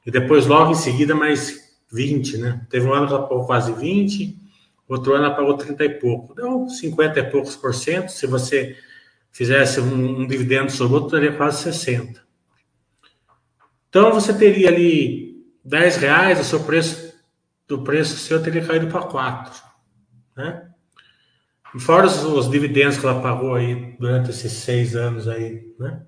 E 0.05 0.11
depois, 0.11 0.47
logo 0.47 0.73
em 0.73 0.75
seguida, 0.75 1.14
mais 1.14 1.76
20, 1.93 2.38
né? 2.38 2.67
Teve 2.69 2.87
um 2.87 2.93
ano 2.93 3.07
que 3.07 3.12
ela 3.12 3.29
pagou 3.29 3.47
quase 3.47 3.73
20, 3.73 4.37
outro 4.88 5.14
ano 5.14 5.26
ela 5.26 5.35
pagou 5.35 5.57
30 5.57 5.85
e 5.85 5.88
pouco. 6.00 6.35
Deu 6.35 6.69
50 6.69 7.21
e 7.21 7.31
poucos 7.31 7.55
por 7.55 7.73
cento. 7.73 8.11
Se 8.11 8.26
você 8.26 8.76
fizesse 9.31 9.81
um, 9.81 10.23
um 10.23 10.26
dividendo 10.26 10.73
sobre 10.73 10.95
outro, 10.95 11.11
teria 11.11 11.37
quase 11.37 11.62
60. 11.62 12.23
Então 13.88 14.12
você 14.12 14.35
teria 14.35 14.69
ali 14.69 15.45
10 15.64 15.97
reais, 15.99 16.41
o 16.41 16.45
seu 16.45 16.61
preço 16.61 17.03
do 17.66 17.83
preço 17.83 18.16
seu 18.16 18.42
teria 18.42 18.66
caído 18.66 18.88
para 18.88 19.06
4, 19.06 19.62
né? 20.37 20.71
Fora 21.78 22.06
os, 22.06 22.23
os, 22.23 22.49
dividendos 22.49 22.99
que 22.99 23.04
ela 23.04 23.21
pagou 23.21 23.54
aí 23.54 23.97
durante 23.99 24.30
esses 24.30 24.52
seis 24.52 24.94
anos 24.94 25.26
aí, 25.26 25.75
né? 25.78 26.06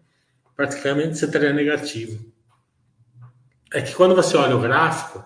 Praticamente 0.55 1.19
você 1.19 1.29
teria 1.29 1.53
negativo. 1.53 2.25
É 3.73 3.83
que 3.83 3.95
quando 3.95 4.15
você 4.15 4.37
olha 4.37 4.57
o 4.57 4.61
gráfico, 4.61 5.25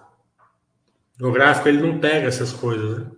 o 1.20 1.30
gráfico 1.30 1.68
ele 1.68 1.82
não 1.82 2.00
pega 2.00 2.26
essas 2.26 2.52
coisas, 2.52 2.99
né? 2.99 3.10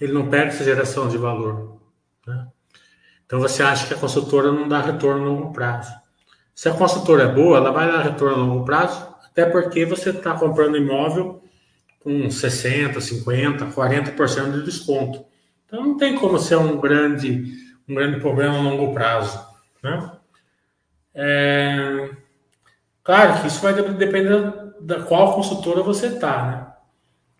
Ele 0.00 0.12
não 0.12 0.28
pega 0.28 0.46
essa 0.46 0.64
geração 0.64 1.08
de 1.08 1.16
valor. 1.16 1.80
Né? 2.26 2.48
Então 3.24 3.38
você 3.38 3.62
acha 3.62 3.86
que 3.86 3.94
a 3.94 3.98
consultora 3.98 4.50
não 4.50 4.68
dá 4.68 4.80
retorno 4.80 5.22
a 5.22 5.28
longo 5.28 5.52
prazo. 5.52 5.94
Se 6.52 6.68
a 6.68 6.74
consultora 6.74 7.24
é 7.24 7.32
boa, 7.32 7.58
ela 7.58 7.70
vai 7.70 7.90
dar 7.90 8.02
retorno 8.02 8.34
a 8.34 8.46
longo 8.46 8.64
prazo, 8.64 9.13
até 9.34 9.46
porque 9.46 9.84
você 9.84 10.10
está 10.10 10.32
comprando 10.38 10.76
imóvel 10.76 11.42
com 11.98 12.30
60, 12.30 13.00
50, 13.00 13.66
40% 13.66 14.52
de 14.52 14.64
desconto. 14.64 15.26
Então 15.66 15.82
não 15.84 15.96
tem 15.96 16.14
como 16.16 16.38
ser 16.38 16.56
um 16.56 16.80
grande, 16.80 17.52
um 17.88 17.96
grande 17.96 18.20
problema 18.20 18.56
a 18.56 18.62
longo 18.62 18.94
prazo. 18.94 19.44
Né? 19.82 20.12
É... 21.12 22.10
Claro 23.02 23.40
que 23.40 23.48
isso 23.48 23.60
vai 23.60 23.74
depender 23.74 24.52
da 24.80 25.02
qual 25.02 25.34
consultora 25.34 25.82
você 25.82 26.16
tá, 26.16 26.46
né? 26.46 26.66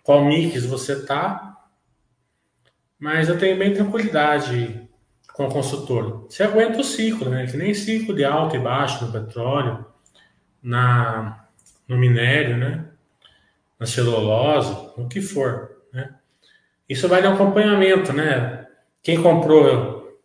Qual 0.02 0.24
mix 0.24 0.66
você 0.66 1.06
tá. 1.06 1.56
Mas 2.98 3.28
eu 3.28 3.38
tenho 3.38 3.56
bem 3.56 3.72
tranquilidade 3.72 4.88
com 5.32 5.46
a 5.46 5.50
consultora. 5.50 6.22
Você 6.28 6.42
aguenta 6.42 6.80
o 6.80 6.84
ciclo, 6.84 7.30
né? 7.30 7.46
Que 7.46 7.56
nem 7.56 7.72
ciclo 7.72 8.14
de 8.14 8.24
alto 8.24 8.56
e 8.56 8.58
baixo 8.58 9.04
no 9.04 9.12
petróleo, 9.12 9.86
na, 10.62 11.43
no 11.88 11.96
minério, 11.96 12.56
né? 12.56 12.84
Na 13.78 13.86
celulose, 13.86 14.72
no 14.96 15.08
que 15.08 15.20
for, 15.20 15.82
né? 15.92 16.14
Isso 16.88 17.08
vai 17.08 17.26
um 17.26 17.34
acompanhamento, 17.34 18.12
né? 18.12 18.66
Quem 19.02 19.22
comprou, 19.22 20.18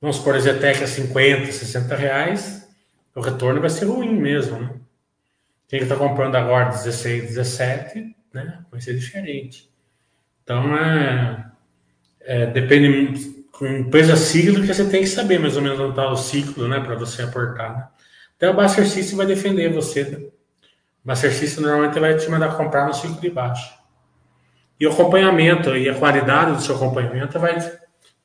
vamos 0.00 0.16
supor, 0.16 0.36
a 0.36 0.40
Zetec 0.40 0.82
a 0.82 0.86
50, 0.86 1.50
60 1.50 1.96
reais, 1.96 2.68
o 3.14 3.20
retorno 3.20 3.60
vai 3.60 3.70
ser 3.70 3.86
ruim 3.86 4.14
mesmo, 4.14 4.58
né? 4.58 4.70
Quem 5.68 5.80
está 5.80 5.96
comprando 5.96 6.34
agora 6.36 6.70
16, 6.70 7.28
17, 7.28 8.14
né? 8.32 8.62
Vai 8.70 8.80
ser 8.80 8.94
diferente. 8.94 9.70
Então, 10.44 10.76
é, 10.76 11.50
é, 12.20 12.46
depende. 12.46 13.42
Com 13.52 13.66
empresa 13.66 14.16
cíclica, 14.16 14.72
você 14.72 14.88
tem 14.88 15.02
que 15.02 15.08
saber 15.08 15.38
mais 15.38 15.56
ou 15.56 15.62
menos 15.62 15.78
onde 15.78 15.90
está 15.90 16.10
o 16.10 16.16
ciclo, 16.16 16.68
né? 16.68 16.80
Para 16.80 16.94
você 16.94 17.22
aportar. 17.22 17.76
Né? 17.76 17.86
Até 18.36 18.50
o 18.50 18.54
Buster 18.54 18.86
System 18.88 19.16
vai 19.16 19.26
defender 19.26 19.72
você. 19.72 20.31
O 21.04 21.08
Buster 21.08 21.32
System 21.32 21.64
normalmente 21.64 21.98
vai 21.98 22.16
te 22.16 22.30
mandar 22.30 22.56
comprar 22.56 22.86
no 22.86 22.94
ciclo 22.94 23.20
de 23.20 23.30
baixo. 23.30 23.74
E 24.78 24.86
o 24.86 24.92
acompanhamento 24.92 25.76
e 25.76 25.88
a 25.88 25.98
qualidade 25.98 26.52
do 26.52 26.62
seu 26.62 26.76
acompanhamento 26.76 27.38
vai, 27.38 27.56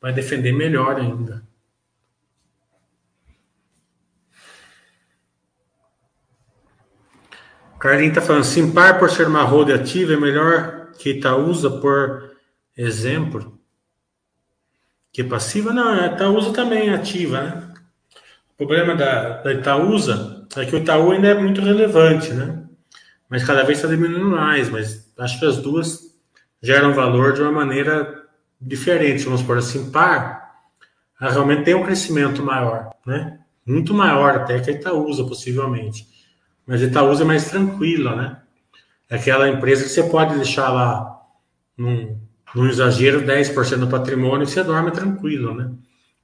vai 0.01 0.13
defender 0.13 0.51
melhor 0.51 0.97
ainda. 0.97 1.43
Carlinhos 7.79 8.17
está 8.17 8.21
falando, 8.21 8.43
Simpar 8.43 8.97
por 8.97 9.09
ser 9.09 9.27
uma 9.27 9.43
hold 9.43 9.71
ativa 9.71 10.13
é 10.13 10.17
melhor 10.17 10.91
que 10.97 11.11
Itaúsa, 11.11 11.69
por 11.69 12.31
exemplo. 12.75 13.59
Que 15.11 15.23
passiva? 15.23 15.71
Não, 15.71 15.89
a 15.89 16.07
Itaúsa 16.07 16.53
também 16.53 16.89
é 16.89 16.95
ativa, 16.95 17.41
né? 17.41 17.73
O 18.53 18.57
problema 18.57 18.95
da, 18.95 19.41
da 19.41 19.53
Itaúsa 19.53 20.47
é 20.55 20.65
que 20.65 20.75
o 20.75 20.79
Itaú 20.79 21.11
ainda 21.11 21.27
é 21.27 21.33
muito 21.35 21.61
relevante, 21.61 22.33
né? 22.33 22.66
Mas 23.29 23.43
cada 23.43 23.63
vez 23.63 23.77
está 23.77 23.87
diminuindo 23.87 24.29
mais, 24.29 24.69
mas 24.69 25.11
acho 25.17 25.39
que 25.39 25.45
as 25.45 25.57
duas 25.57 26.15
geram 26.61 26.93
valor 26.93 27.33
de 27.33 27.41
uma 27.41 27.51
maneira 27.51 28.23
diferente. 28.59 29.23
Vamos 29.25 29.41
por 29.41 29.57
assim, 29.57 29.91
par, 29.91 30.55
realmente 31.19 31.63
tem 31.63 31.75
um 31.75 31.83
crescimento 31.83 32.43
maior, 32.43 32.89
né? 33.05 33.39
Muito 33.65 33.93
maior 33.93 34.35
até 34.35 34.59
que 34.59 34.69
a 34.69 34.73
Itaúsa, 34.73 35.25
possivelmente. 35.25 36.07
Mas 36.65 36.81
a 36.81 36.85
Itaúsa 36.85 37.23
é 37.23 37.25
mais 37.25 37.49
tranquila, 37.49 38.15
né? 38.15 38.37
É 39.09 39.15
aquela 39.15 39.49
empresa 39.49 39.83
que 39.83 39.89
você 39.89 40.03
pode 40.03 40.35
deixar 40.35 40.69
lá 40.69 41.21
num, 41.77 42.19
num 42.53 42.67
exagero 42.67 43.21
10% 43.21 43.77
do 43.77 43.87
patrimônio 43.87 44.43
e 44.43 44.47
você 44.47 44.63
dorme 44.63 44.91
tranquilo, 44.91 45.53
né? 45.53 45.71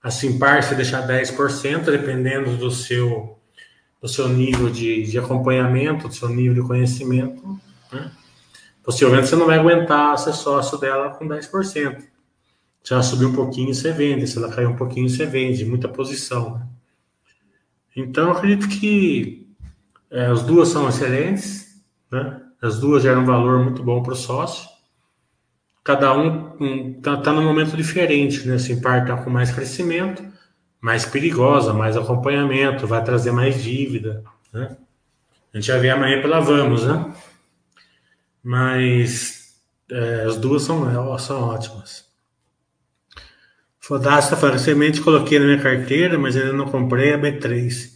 Assim, 0.02 0.38
par, 0.38 0.62
você 0.62 0.76
deixar 0.76 1.08
10%, 1.08 1.86
dependendo 1.86 2.58
do 2.58 2.70
seu, 2.70 3.33
do 4.04 4.10
seu 4.10 4.28
nível 4.28 4.70
de, 4.70 5.04
de 5.04 5.18
acompanhamento, 5.18 6.10
do 6.10 6.14
seu 6.14 6.28
nível 6.28 6.62
de 6.62 6.68
conhecimento, 6.68 7.58
né? 7.90 8.12
Possivelmente 8.84 9.30
você 9.30 9.38
não 9.38 9.46
vai 9.46 9.58
aguentar 9.58 10.18
ser 10.18 10.34
sócio 10.34 10.78
dela 10.78 11.12
com 11.12 11.26
10%. 11.26 12.04
Se 12.84 12.92
ela 12.92 13.02
subir 13.02 13.28
um 13.28 13.34
pouquinho, 13.34 13.74
você 13.74 13.94
vende. 13.94 14.28
Se 14.28 14.38
ela 14.38 14.52
cair 14.52 14.68
um 14.68 14.76
pouquinho, 14.76 15.08
você 15.08 15.26
vende. 15.26 15.64
Muita 15.64 15.88
posição. 15.88 16.56
Né? 16.56 16.68
Então, 17.96 18.34
acredito 18.34 18.68
que 18.68 19.48
é, 20.12 20.26
as 20.26 20.44
duas 20.44 20.68
são 20.68 20.90
excelentes, 20.90 21.82
né? 22.12 22.42
As 22.62 22.78
duas 22.80 23.04
geram 23.04 23.22
um 23.22 23.26
valor 23.26 23.64
muito 23.64 23.82
bom 23.82 24.04
para 24.04 24.12
o 24.12 24.18
sócio. 24.18 24.68
Cada 25.82 26.14
um 26.14 26.92
está 26.98 27.16
tá 27.16 27.32
num 27.32 27.44
momento 27.44 27.78
diferente, 27.78 28.46
né? 28.46 28.58
Simpar 28.58 29.04
está 29.04 29.16
com 29.16 29.30
mais 29.30 29.50
crescimento, 29.50 30.22
mais 30.84 31.06
perigosa, 31.06 31.72
mais 31.72 31.96
acompanhamento, 31.96 32.86
vai 32.86 33.02
trazer 33.02 33.32
mais 33.32 33.64
dívida, 33.64 34.22
né? 34.52 34.76
A 35.54 35.58
gente 35.58 35.68
já 35.68 35.78
vê 35.78 35.90
amanhã 35.90 36.22
pela 36.22 36.42
Vamos, 36.42 36.86
né? 36.86 37.16
Mas 38.44 39.56
é, 39.90 40.26
as 40.28 40.36
duas 40.36 40.64
são, 40.64 41.18
são 41.20 41.42
ótimas. 41.44 42.04
Fodaço 43.80 44.28
está 44.28 44.36
falando, 44.36 44.60
semente 44.60 45.00
coloquei 45.00 45.40
na 45.40 45.46
minha 45.46 45.62
carteira, 45.62 46.20
mas 46.20 46.36
ainda 46.36 46.52
não 46.52 46.66
comprei 46.66 47.14
a 47.14 47.18
B3. 47.18 47.94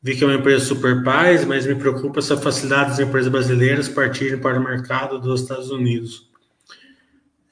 Vi 0.00 0.14
que 0.14 0.22
é 0.22 0.26
uma 0.28 0.36
empresa 0.36 0.64
super 0.64 1.02
paz, 1.02 1.44
mas 1.44 1.66
me 1.66 1.74
preocupa 1.74 2.20
essa 2.20 2.36
facilidade 2.36 2.90
das 2.90 3.00
empresas 3.00 3.32
brasileiras 3.32 3.88
partirem 3.88 4.38
para 4.38 4.60
o 4.60 4.62
mercado 4.62 5.18
dos 5.18 5.40
Estados 5.40 5.68
Unidos. 5.68 6.30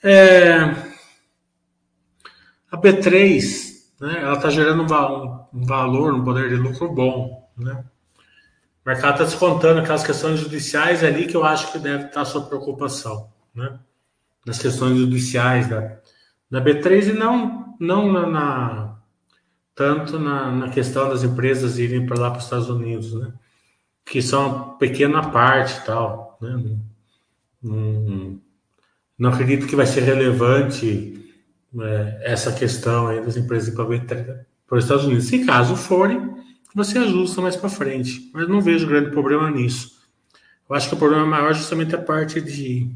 É, 0.05 0.53
a 2.71 2.77
B3, 2.77 3.72
né, 4.03 4.21
ela 4.21 4.35
está 4.35 4.51
gerando 4.51 4.83
um, 4.83 5.61
um, 5.61 5.65
valor, 5.65 6.13
um 6.13 6.25
poder 6.25 6.49
de 6.49 6.57
lucro 6.57 6.93
bom. 6.93 7.49
Né? 7.57 7.85
O 8.85 8.89
mercado 8.89 9.13
está 9.13 9.25
descontando 9.25 9.79
aquelas 9.79 10.05
questões 10.05 10.41
judiciais 10.41 11.05
ali 11.05 11.29
que 11.29 11.37
eu 11.37 11.45
acho 11.45 11.71
que 11.71 11.79
deve 11.79 12.07
estar 12.07 12.23
a 12.23 12.25
sua 12.25 12.43
preocupação. 12.43 13.31
Né? 13.55 13.79
Nas 14.45 14.59
questões 14.59 14.99
judiciais 14.99 15.69
da, 15.69 15.99
da 16.51 16.61
B3 16.61 17.11
e 17.11 17.13
não, 17.13 17.77
não 17.79 18.13
na, 18.13 18.27
na 18.27 18.97
tanto 19.73 20.19
na, 20.19 20.51
na 20.51 20.69
questão 20.69 21.09
das 21.09 21.23
empresas 21.23 21.79
irem 21.79 22.05
para 22.05 22.21
lá 22.21 22.31
para 22.31 22.39
os 22.39 22.45
Estados 22.45 22.69
Unidos, 22.69 23.15
né? 23.15 23.33
Que 24.05 24.21
são 24.21 24.47
uma 24.47 24.79
pequena 24.79 25.31
parte 25.31 25.85
tal, 25.87 26.37
né? 26.41 26.77
Não, 27.63 28.41
não, 29.17 29.31
acredito 29.31 29.67
que 29.69 29.77
vai 29.77 29.87
ser 29.87 30.01
relevante 30.01 31.22
é, 31.81 32.21
essa 32.25 32.53
questão 32.53 33.09
aí 33.09 33.21
das 33.21 33.37
empresas 33.37 33.75
para, 33.75 33.87
para 34.67 34.79
os 34.79 34.85
Estados 34.85 35.05
Unidos. 35.05 35.27
Se 35.27 35.45
caso 35.45 35.77
forem, 35.77 36.35
você 36.75 36.99
ajusta 36.99 37.41
mais 37.41 37.57
para 37.57 37.69
frente, 37.69 38.31
mas 38.33 38.49
não 38.49 38.61
vejo 38.61 38.87
grande 38.87 39.11
problema 39.11 39.51
nisso. 39.51 40.03
Eu 40.69 40.77
acho 40.77 40.89
que 40.89 40.95
o 40.95 40.99
problema 40.99 41.27
maior 41.27 41.51
é 41.51 41.55
justamente 41.55 41.95
a 41.95 42.01
parte 42.01 42.41
de 42.41 42.91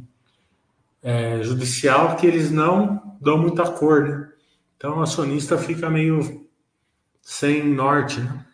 é, 1.02 1.42
judicial 1.42 2.16
que 2.16 2.26
eles 2.26 2.50
não 2.50 3.16
dão 3.20 3.38
muita 3.38 3.64
cor, 3.70 4.02
né? 4.02 4.28
Então 4.76 4.98
o 4.98 5.02
acionista 5.02 5.56
fica 5.56 5.88
meio 5.90 6.46
sem 7.20 7.64
norte. 7.64 8.20
Né? 8.20 8.45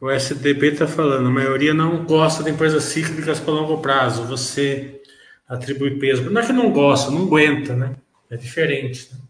O 0.00 0.10
SDB 0.10 0.72
está 0.72 0.86
falando, 0.86 1.28
a 1.28 1.30
maioria 1.30 1.72
não 1.72 2.04
gosta 2.04 2.44
de 2.44 2.50
empresas 2.50 2.84
cíclicas 2.84 3.40
para 3.40 3.54
longo 3.54 3.78
prazo. 3.78 4.24
Você 4.24 5.00
atribui 5.48 5.98
peso. 5.98 6.30
Não 6.30 6.40
é 6.40 6.46
que 6.46 6.52
não 6.52 6.70
gosta, 6.70 7.10
não 7.10 7.22
aguenta, 7.22 7.74
né? 7.74 7.96
É 8.30 8.36
diferente. 8.36 9.12
Né? 9.12 9.20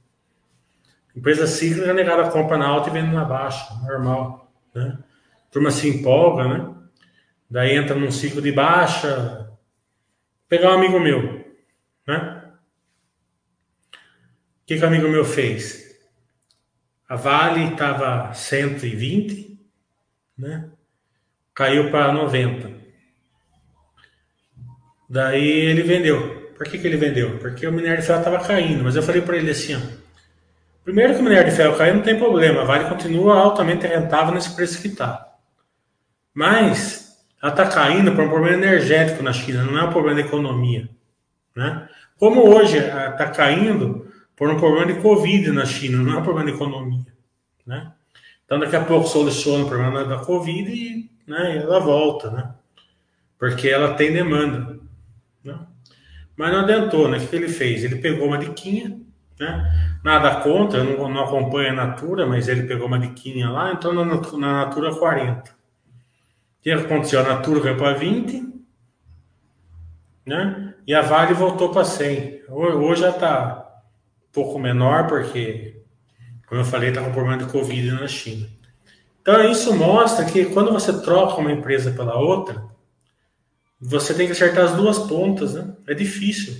Empresa 1.15 1.47
cíclica 1.47 1.95
negada 1.95 2.31
compra 2.31 2.59
na 2.59 2.67
alta 2.67 2.91
e 2.91 2.93
vende 2.93 3.15
na 3.15 3.25
baixa, 3.25 3.75
normal. 3.85 4.53
Né? 4.75 4.99
A 5.49 5.53
turma 5.53 5.71
se 5.71 5.89
empolga, 5.89 6.49
né? 6.49 6.75
Daí 7.49 7.77
entra 7.77 7.95
num 7.95 8.11
ciclo 8.11 8.43
de 8.43 8.51
baixa. 8.51 9.47
Vou 9.47 9.59
pegar 10.49 10.73
um 10.73 10.79
amigo 10.79 10.99
meu, 10.99 11.45
né? 12.07 12.43
O 13.93 14.67
que, 14.67 14.77
que 14.77 14.85
o 14.85 14.87
amigo 14.87 15.09
meu 15.09 15.25
fez? 15.25 15.97
A 17.09 17.15
Vale 17.15 17.73
estava 17.73 18.35
120, 18.35 19.56
né? 20.39 20.71
Caiu 21.55 21.91
para 21.91 22.13
90. 22.13 22.71
Daí 25.09 25.49
ele 25.49 25.83
vendeu. 25.83 26.53
Por 26.57 26.67
que, 26.67 26.79
que 26.79 26.87
ele 26.87 26.97
vendeu? 26.97 27.39
Porque 27.39 27.67
o 27.67 27.73
minério 27.73 28.01
de 28.01 28.07
ferro 28.07 28.19
estava 28.19 28.45
caindo. 28.45 28.85
Mas 28.85 28.97
eu 28.97 29.03
falei 29.03 29.23
para 29.23 29.37
ele 29.37 29.51
assim: 29.51 29.75
ó, 29.75 29.81
primeiro 30.85 31.15
que 31.15 31.21
o 31.21 31.23
minério 31.23 31.51
de 31.51 31.57
ferro 31.57 31.77
caiu 31.77 31.95
não 31.95 32.03
tem 32.03 32.19
problema, 32.19 32.63
a 32.63 32.65
Vale 32.65 32.89
continua 32.89 33.39
altamente 33.39 33.87
rentável 33.87 34.35
nesse 34.35 34.55
preço 34.55 34.81
que 34.81 34.89
está. 34.89 35.35
Mas 36.35 37.07
ela 37.43 37.53
está 37.53 37.67
caindo 37.69 38.13
por 38.13 38.25
um 38.25 38.29
problema 38.29 38.57
energético 38.57 39.23
na 39.23 39.33
China, 39.33 39.65
não 39.65 39.79
é 39.79 39.85
um 39.85 39.93
problema 39.93 40.21
de 40.21 40.29
economia. 40.29 40.89
Né? 41.55 41.89
Como 42.19 42.43
hoje 42.43 42.79
está 42.79 43.31
caindo 43.31 44.11
por 44.35 44.51
um 44.51 44.59
problema 44.59 44.93
de 44.93 45.01
Covid 45.01 45.51
na 45.53 45.65
China, 45.65 45.99
não 45.99 46.15
é 46.15 46.19
um 46.19 46.23
problema 46.23 46.51
de 46.51 46.57
economia. 46.57 47.07
Né? 47.67 47.93
Então, 48.47 48.59
daqui 48.59 48.77
a 48.77 48.85
pouco 48.85 49.07
soluciona 49.07 49.65
o 49.65 49.69
problema 49.69 50.05
da 50.05 50.19
Covid 50.19 50.73
e 50.73 51.11
né, 51.27 51.59
ela 51.59 51.79
volta, 51.79 52.31
né? 52.31 52.55
porque 53.39 53.69
ela 53.69 53.95
tem 53.95 54.13
demanda. 54.13 54.79
Né? 55.45 55.59
Mas 56.37 56.53
não 56.53 56.61
adiantou, 56.61 57.09
né? 57.09 57.19
O 57.19 57.27
que 57.27 57.37
ele 57.37 57.49
fez? 57.49 57.85
Ele 57.85 57.97
pegou 57.97 58.29
uma 58.29 58.39
diquinha, 58.39 59.01
né? 59.39 59.99
nada 60.05 60.37
contra, 60.41 60.83
não, 60.83 61.09
não 61.09 61.25
acompanha 61.25 61.73
a 61.73 61.75
Natura, 61.75 62.27
mas 62.27 62.49
ele 62.49 62.65
pegou 62.65 62.87
uma 62.87 62.99
diquinha 62.99 63.51
lá, 63.51 63.73
então 63.73 63.93
na, 63.93 64.05
na 64.05 64.65
Natura 64.65 64.95
40. 64.95 65.51
O 65.51 65.55
que 66.63 66.71
aconteceu? 66.71 67.21
A 67.21 67.25
Natura 67.25 67.61
veio 67.61 67.77
para 67.77 67.97
20, 67.97 68.47
né? 70.25 70.75
E 70.87 70.95
a 70.95 71.03
Vale 71.03 71.35
voltou 71.35 71.71
para 71.71 71.85
100. 71.85 72.43
Hoje 72.49 73.03
já 73.03 73.11
está 73.11 73.67
pouco 74.33 74.59
menor, 74.59 75.07
porque, 75.07 75.76
como 76.47 76.61
eu 76.61 76.65
falei, 76.65 76.91
está 76.91 77.03
com 77.03 77.13
problema 77.13 77.45
de 77.45 77.51
Covid 77.51 77.91
na 77.93 78.07
China. 78.07 78.49
Então, 79.21 79.51
isso 79.51 79.75
mostra 79.75 80.25
que 80.25 80.47
quando 80.47 80.73
você 80.73 81.03
troca 81.03 81.41
uma 81.41 81.51
empresa 81.51 81.91
pela 81.91 82.17
outra, 82.17 82.65
você 83.81 84.15
tem 84.15 84.27
que 84.27 84.33
acertar 84.33 84.65
as 84.65 84.77
duas 84.77 84.99
pontas, 85.01 85.55
né? 85.55 85.75
É 85.87 85.95
difícil. 85.95 86.57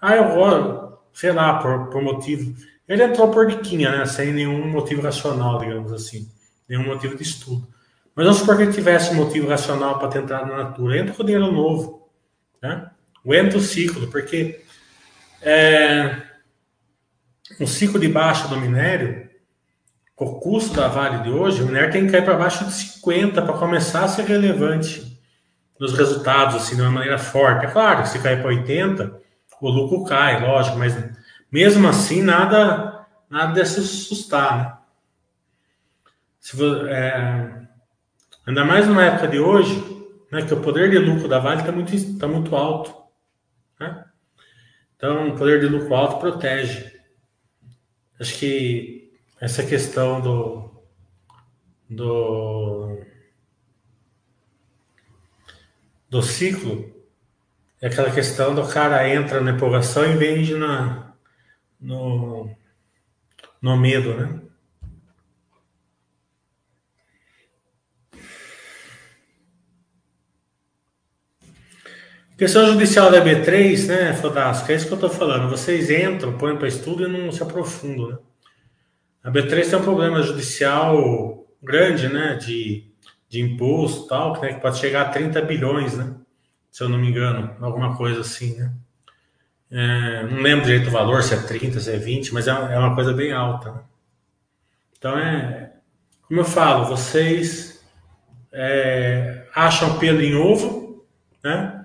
Ah, 0.00 0.14
eu 0.14 0.34
vou, 0.34 1.02
sei 1.12 1.32
lá, 1.32 1.58
por, 1.58 1.88
por 1.90 2.00
motivo. 2.00 2.54
Ele 2.88 3.02
entrou 3.02 3.30
por 3.30 3.46
diquinha, 3.46 3.90
né? 3.90 4.06
Sem 4.06 4.32
nenhum 4.32 4.68
motivo 4.68 5.02
racional, 5.02 5.58
digamos 5.58 5.92
assim. 5.92 6.30
Nenhum 6.68 6.84
motivo 6.84 7.16
de 7.16 7.24
estudo. 7.24 7.66
Mas 8.14 8.24
vamos 8.24 8.40
supor 8.40 8.56
que 8.56 8.62
ele 8.62 8.72
tivesse 8.72 9.12
motivo 9.14 9.48
racional 9.48 9.98
para 9.98 10.08
tentar 10.08 10.46
na 10.46 10.56
Natura. 10.56 10.98
Entra 10.98 11.14
com 11.14 11.24
dinheiro 11.24 11.50
novo. 11.50 12.08
Né? 12.62 12.88
Aguenta 13.24 13.58
o 13.58 13.60
ciclo, 13.60 14.06
porque 14.08 14.62
é, 15.42 16.22
o 17.60 17.66
ciclo 17.66 17.98
de 17.98 18.08
baixa 18.08 18.48
do 18.48 18.60
minério, 18.60 19.28
o 20.16 20.40
custo 20.40 20.74
da 20.74 20.88
Vale 20.88 21.22
de 21.22 21.30
hoje, 21.30 21.62
o 21.62 21.66
minério 21.66 21.92
tem 21.92 22.06
que 22.06 22.12
cair 22.12 22.24
para 22.24 22.36
baixo 22.36 22.64
de 22.64 22.72
50 22.72 23.42
para 23.42 23.58
começar 23.58 24.04
a 24.04 24.08
ser 24.08 24.24
relevante 24.24 25.20
nos 25.78 25.92
resultados, 25.92 26.56
assim, 26.56 26.74
de 26.74 26.82
uma 26.82 26.90
maneira 26.90 27.18
forte. 27.18 27.66
É 27.66 27.70
claro, 27.70 28.06
se 28.06 28.18
cair 28.18 28.40
para 28.40 28.48
80, 28.48 29.20
o 29.60 29.70
lucro 29.70 30.04
cai, 30.04 30.40
lógico, 30.40 30.78
mas 30.78 30.96
mesmo 31.50 31.86
assim 31.86 32.22
nada, 32.22 33.06
nada 33.28 33.52
de 33.52 33.66
se 33.68 33.80
assustar, 33.80 34.56
né? 34.56 34.72
Se, 36.40 36.56
é, 36.88 37.66
ainda 38.46 38.64
mais 38.64 38.86
numa 38.86 39.04
época 39.04 39.28
de 39.28 39.38
hoje, 39.38 39.84
né, 40.30 40.42
que 40.42 40.54
o 40.54 40.60
poder 40.60 40.90
de 40.90 40.98
lucro 40.98 41.28
da 41.28 41.38
Vale 41.38 41.60
está 41.60 41.72
muito, 41.72 42.18
tá 42.18 42.28
muito 42.28 42.54
alto. 42.54 42.94
Né? 43.80 44.04
Então, 44.96 45.28
o 45.28 45.36
poder 45.36 45.60
de 45.60 45.66
lucro 45.66 45.94
alto 45.94 46.20
protege. 46.20 46.95
Acho 48.18 48.38
que 48.38 49.12
essa 49.40 49.62
questão 49.64 50.20
do, 50.20 50.70
do, 51.88 52.98
do 56.08 56.22
ciclo 56.22 56.94
é 57.80 57.88
aquela 57.88 58.10
questão 58.10 58.54
do 58.54 58.66
cara 58.66 59.08
entra 59.08 59.40
na 59.40 59.52
empolgação 59.52 60.04
e 60.04 60.16
vende 60.16 60.54
na, 60.54 61.14
no, 61.78 62.50
no 63.60 63.76
medo, 63.76 64.14
né? 64.14 64.45
Questão 72.36 72.66
judicial 72.66 73.10
da 73.10 73.24
B3, 73.24 73.86
né, 73.86 74.12
Fodasco, 74.12 74.70
é 74.70 74.74
isso 74.74 74.86
que 74.86 74.92
eu 74.92 74.96
estou 74.96 75.08
falando. 75.08 75.48
Vocês 75.48 75.90
entram, 75.90 76.36
põem 76.36 76.58
para 76.58 76.68
estudo 76.68 77.04
e 77.04 77.08
não 77.08 77.32
se 77.32 77.42
aprofundam, 77.42 78.10
né? 78.10 78.18
A 79.24 79.30
B3 79.30 79.70
tem 79.70 79.78
um 79.78 79.82
problema 79.82 80.22
judicial 80.22 81.46
grande, 81.62 82.08
né, 82.08 82.34
de, 82.34 82.84
de 83.26 83.40
imposto 83.40 84.04
e 84.04 84.08
tal, 84.08 84.40
né, 84.40 84.52
que 84.52 84.60
pode 84.60 84.78
chegar 84.78 85.02
a 85.02 85.08
30 85.08 85.40
bilhões, 85.42 85.96
né, 85.96 86.14
se 86.70 86.82
eu 86.82 86.90
não 86.90 86.98
me 86.98 87.08
engano, 87.08 87.56
alguma 87.58 87.96
coisa 87.96 88.20
assim, 88.20 88.54
né. 88.56 88.72
É, 89.70 90.22
não 90.24 90.42
lembro 90.42 90.66
direito 90.66 90.88
o 90.88 90.92
valor, 90.92 91.22
se 91.22 91.34
é 91.34 91.38
30, 91.38 91.80
se 91.80 91.90
é 91.90 91.96
20, 91.96 92.34
mas 92.34 92.46
é, 92.46 92.50
é 92.50 92.78
uma 92.78 92.94
coisa 92.94 93.12
bem 93.12 93.32
alta. 93.32 93.72
Né? 93.72 93.80
Então, 94.96 95.18
é, 95.18 95.72
como 96.22 96.40
eu 96.40 96.44
falo, 96.44 96.84
vocês 96.84 97.84
é, 98.52 99.46
acham 99.54 99.98
pelo 99.98 100.20
em 100.20 100.34
ovo, 100.36 101.04
né, 101.42 101.75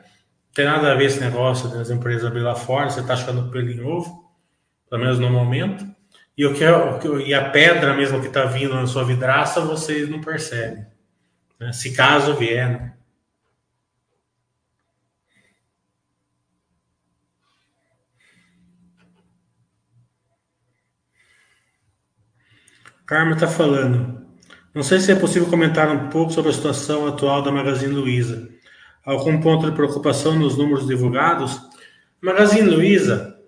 tem 0.53 0.65
nada 0.65 0.91
a 0.91 0.95
ver 0.95 1.05
esse 1.05 1.19
negócio 1.19 1.69
das 1.69 1.89
empresas 1.89 2.25
abrir 2.25 2.41
lá 2.41 2.55
fora, 2.55 2.89
você 2.89 2.99
está 2.99 3.13
achando 3.13 3.49
pelo 3.49 3.69
em 3.69 3.81
ovo, 3.81 4.31
pelo 4.89 5.01
menos 5.01 5.19
no 5.19 5.29
momento. 5.29 5.85
E, 6.37 6.45
o 6.45 6.53
que 6.53 6.63
é, 6.63 6.71
e 7.25 7.33
a 7.33 7.49
pedra 7.49 7.93
mesmo 7.93 8.19
que 8.19 8.27
está 8.27 8.45
vindo 8.45 8.73
na 8.75 8.87
sua 8.87 9.03
vidraça, 9.05 9.61
vocês 9.61 10.09
não 10.09 10.19
percebem. 10.19 10.85
Né? 11.59 11.71
Se 11.71 11.93
caso 11.93 12.35
vier. 12.35 12.69
Né? 12.69 12.93
Carmen 23.05 23.33
está 23.33 23.47
falando. 23.47 24.25
Não 24.73 24.83
sei 24.83 24.99
se 24.99 25.11
é 25.11 25.15
possível 25.15 25.49
comentar 25.49 25.89
um 25.89 26.09
pouco 26.09 26.31
sobre 26.31 26.49
a 26.49 26.53
situação 26.53 27.07
atual 27.07 27.41
da 27.41 27.51
Magazine 27.51 27.93
Luiza 27.93 28.60
algum 29.05 29.39
ponto 29.41 29.69
de 29.69 29.75
preocupação 29.75 30.37
nos 30.37 30.57
números 30.57 30.87
divulgados. 30.87 31.59
Magazine 32.21 32.69
Luiza, 32.69 33.39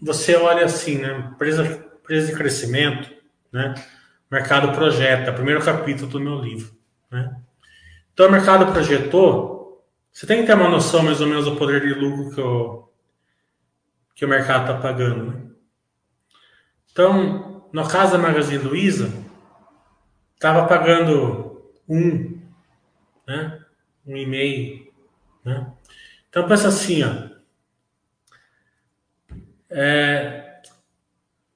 você 0.00 0.36
olha 0.36 0.64
assim, 0.64 0.98
né? 0.98 1.30
Empresa, 1.32 1.64
empresa 1.64 2.26
de 2.28 2.34
crescimento, 2.34 3.10
né? 3.52 3.74
Mercado 4.30 4.72
projeta, 4.72 5.32
primeiro 5.32 5.62
capítulo 5.62 6.10
do 6.10 6.20
meu 6.20 6.36
livro, 6.36 6.72
né? 7.10 7.36
Então, 8.12 8.28
o 8.28 8.32
mercado 8.32 8.70
projetou, 8.72 9.82
você 10.12 10.26
tem 10.26 10.40
que 10.40 10.46
ter 10.46 10.54
uma 10.54 10.68
noção 10.68 11.02
mais 11.02 11.20
ou 11.20 11.26
menos 11.26 11.44
do 11.44 11.56
poder 11.56 11.80
de 11.80 11.94
lucro 11.94 12.34
que 12.34 12.40
o, 12.40 12.88
que 14.14 14.24
o 14.24 14.28
mercado 14.28 14.70
está 14.70 14.74
pagando. 14.74 15.24
Né? 15.24 15.50
Então, 16.92 17.68
no 17.72 17.88
caso 17.88 18.12
da 18.12 18.18
Magazine 18.18 18.62
Luiza, 18.62 19.10
estava 20.34 20.66
pagando 20.66 21.72
um, 21.88 22.38
né? 23.26 23.60
Um 24.10 24.16
e-mail. 24.16 24.92
Né? 25.44 25.66
Então 26.28 26.46
pensa 26.46 26.68
assim, 26.68 27.02
ó. 27.02 27.30
É, 29.70 30.60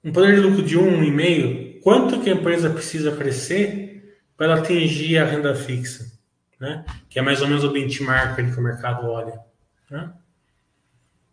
um 0.03 0.13
poder 0.13 0.35
de 0.35 0.41
lucro 0.41 0.63
de 0.63 0.79
um, 0.79 0.99
um 0.99 1.03
e-mail, 1.03 1.81
quanto 1.83 2.21
que 2.21 2.31
a 2.31 2.35
empresa 2.35 2.71
precisa 2.71 3.17
crescer 3.17 4.19
para 4.37 4.55
atingir 4.55 5.19
a 5.19 5.25
renda 5.25 5.55
fixa? 5.55 6.13
Né? 6.61 6.85
Que 7.09 7.19
é 7.19 7.23
mais 7.23 7.43
ou 7.43 7.49
menos 7.49 7.65
o 7.65 7.73
benchmark 7.73 8.37
que 8.37 8.59
o 8.59 8.63
mercado 8.63 9.07
olha. 9.07 9.39
Né? 9.91 10.13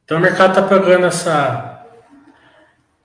Então 0.03 0.17
o 0.17 0.21
mercado 0.21 0.49
está 0.49 0.63
pagando 0.63 1.05
essa, 1.05 1.88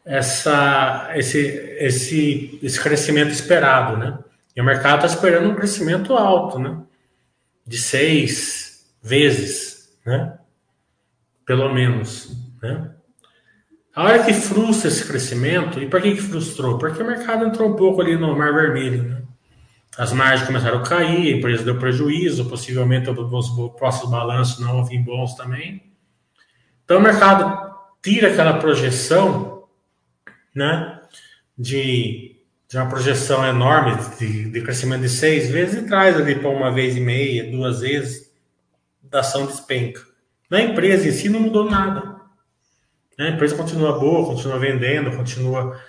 essa, 0.05 1.11
esse, 1.15 1.39
esse, 1.79 2.59
esse 2.63 2.81
crescimento 2.81 3.31
esperado, 3.31 3.97
né? 3.97 4.19
E 4.57 4.61
o 4.61 4.65
mercado 4.65 5.05
está 5.05 5.07
esperando 5.07 5.51
um 5.51 5.55
crescimento 5.55 6.15
alto, 6.15 6.59
né? 6.59 6.81
De 7.67 7.79
seis 7.79 8.95
vezes, 9.03 9.99
né? 10.05 10.39
Pelo 11.45 11.73
menos, 11.73 12.37
né? 12.63 12.93
A 13.95 14.05
hora 14.05 14.25
que 14.25 14.33
frustra 14.35 14.89
esse 14.89 15.07
crescimento, 15.07 15.81
e 15.81 15.89
por 15.89 16.03
que, 16.03 16.15
que 16.15 16.21
frustrou? 16.21 16.77
Porque 16.79 17.03
o 17.03 17.07
mercado 17.07 17.47
entrou 17.47 17.71
um 17.71 17.77
pouco 17.77 18.03
ali 18.03 18.17
no 18.17 18.37
mar 18.37 18.53
vermelho, 18.53 19.03
né? 19.03 19.23
As 19.97 20.13
margens 20.13 20.47
começaram 20.47 20.79
a 20.79 20.83
cair, 20.83 21.33
a 21.33 21.39
empresa 21.39 21.65
deu 21.65 21.79
prejuízo, 21.79 22.49
possivelmente 22.51 23.09
o 23.09 23.71
próximo 23.71 24.11
balanço 24.11 24.61
não 24.61 24.85
vir 24.85 24.99
bons 24.99 25.35
também. 25.35 25.83
Então 26.85 26.99
o 26.99 27.03
mercado 27.03 27.75
tira 28.03 28.29
aquela 28.29 28.59
projeção, 28.59 29.65
né? 30.55 31.01
De 31.57 32.26
de 32.69 32.77
uma 32.77 32.89
projeção 32.89 33.47
enorme 33.47 33.97
de, 34.19 34.51
de, 34.51 34.61
crescimento 34.63 35.03
de 35.03 35.09
seis 35.09 35.49
vezes 35.49 35.83
e 35.83 35.87
traz 35.87 36.17
ali 36.17 36.35
para 36.35 36.49
uma 36.49 36.73
vez 36.73 36.97
e 36.97 37.01
meia, 37.01 37.51
duas 37.51 37.81
vezes, 37.81 38.33
da 39.03 39.21
ação 39.21 39.47
despenca. 39.47 40.05
Na 40.51 40.61
empresa 40.61 41.09
em 41.09 41.13
si 41.13 41.29
não 41.29 41.41
mudou 41.41 41.71
nada. 41.71 42.17
A 43.19 43.29
empresa 43.29 43.57
continua 43.57 43.99
boa, 43.99 44.27
continua 44.27 44.59
vendendo, 44.59 45.17
continua 45.17 45.81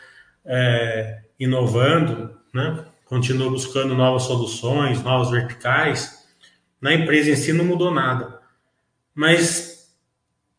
é, 0.45 1.21
inovando, 1.39 2.39
né? 2.53 2.85
continua 3.05 3.49
buscando 3.49 3.95
novas 3.95 4.23
soluções, 4.23 5.03
novos 5.03 5.31
verticais. 5.31 6.25
Na 6.79 6.93
empresa 6.93 7.31
em 7.31 7.35
si 7.35 7.51
não 7.51 7.65
mudou 7.65 7.91
nada. 7.91 8.39
Mas 9.13 9.77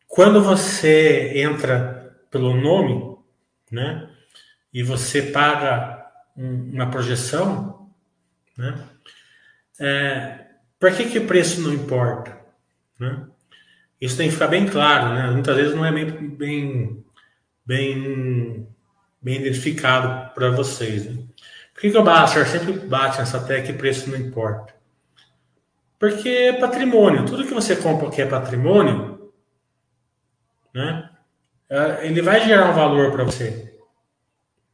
quando 0.07 0.41
você 0.41 1.31
entra 1.35 2.13
pelo 2.29 2.53
nome, 2.53 3.17
né? 3.71 4.09
E 4.73 4.83
você 4.83 5.21
paga 5.21 5.98
uma 6.39 6.89
projeção, 6.89 7.91
né? 8.57 8.77
É, 9.79 10.45
por 10.79 10.91
que, 10.91 11.09
que 11.09 11.19
o 11.19 11.27
preço 11.27 11.61
não 11.61 11.73
importa? 11.73 12.37
Né? 12.97 13.27
Isso 13.99 14.15
tem 14.15 14.27
que 14.27 14.33
ficar 14.33 14.47
bem 14.47 14.65
claro, 14.65 15.13
né? 15.13 15.29
Muitas 15.31 15.55
vezes 15.55 15.75
não 15.75 15.85
é 15.85 15.91
bem, 15.91 16.29
bem, 16.29 17.05
bem, 17.65 18.67
bem 19.21 19.35
identificado 19.35 20.33
para 20.33 20.49
vocês. 20.51 21.05
Né? 21.05 21.23
Por 21.73 21.81
que, 21.81 21.91
que 21.91 21.97
o 21.97 22.03
Baster 22.03 22.47
sempre 22.47 22.73
bate 22.73 23.19
nessa 23.19 23.43
tecla 23.43 23.67
que 23.67 23.73
preço 23.73 24.09
não 24.09 24.17
importa? 24.17 24.73
Porque 25.97 26.29
é 26.29 26.53
patrimônio. 26.53 27.25
Tudo 27.25 27.45
que 27.45 27.53
você 27.53 27.75
compra 27.75 28.09
que 28.09 28.21
é 28.21 28.25
patrimônio, 28.25 29.33
né? 30.73 31.09
É, 31.69 32.07
ele 32.07 32.21
vai 32.21 32.41
gerar 32.41 32.69
um 32.71 32.73
valor 32.73 33.11
para 33.11 33.25
você. 33.25 33.77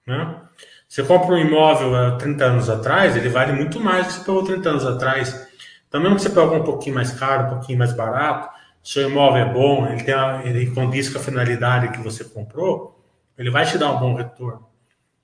Né? 0.05 0.44
Você 0.87 1.03
compra 1.03 1.35
um 1.35 1.39
imóvel 1.39 1.95
há 1.95 2.11
30 2.17 2.45
anos 2.45 2.69
atrás, 2.69 3.15
ele 3.15 3.29
vale 3.29 3.53
muito 3.53 3.79
mais 3.79 4.05
do 4.05 4.09
que 4.09 4.13
você 4.19 4.25
pagou 4.25 4.43
30 4.43 4.69
anos 4.69 4.85
atrás. 4.85 5.47
Então, 5.87 6.01
mesmo 6.01 6.15
que 6.15 6.21
você 6.21 6.29
pague 6.29 6.55
um 6.55 6.63
pouquinho 6.63 6.95
mais 6.95 7.11
caro, 7.11 7.47
um 7.47 7.49
pouquinho 7.49 7.79
mais 7.79 7.93
barato, 7.93 8.49
seu 8.83 9.09
imóvel 9.09 9.41
é 9.41 9.51
bom, 9.51 9.87
ele, 9.87 10.03
tem 10.03 10.13
a, 10.13 10.41
ele 10.45 10.69
condiz 10.71 11.09
com 11.09 11.17
a 11.17 11.21
finalidade 11.21 11.91
que 11.91 12.03
você 12.03 12.23
comprou, 12.23 13.03
ele 13.37 13.49
vai 13.49 13.65
te 13.65 13.77
dar 13.77 13.91
um 13.91 13.99
bom 13.99 14.13
retorno. 14.13 14.65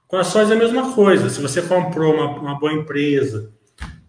Com 0.07 0.17
ações 0.17 0.49
é 0.49 0.53
a 0.53 0.57
mesma 0.57 0.93
coisa. 0.93 1.29
Se 1.29 1.41
você 1.41 1.61
comprou 1.61 2.13
uma, 2.13 2.25
uma 2.39 2.59
boa 2.59 2.73
empresa, 2.73 3.51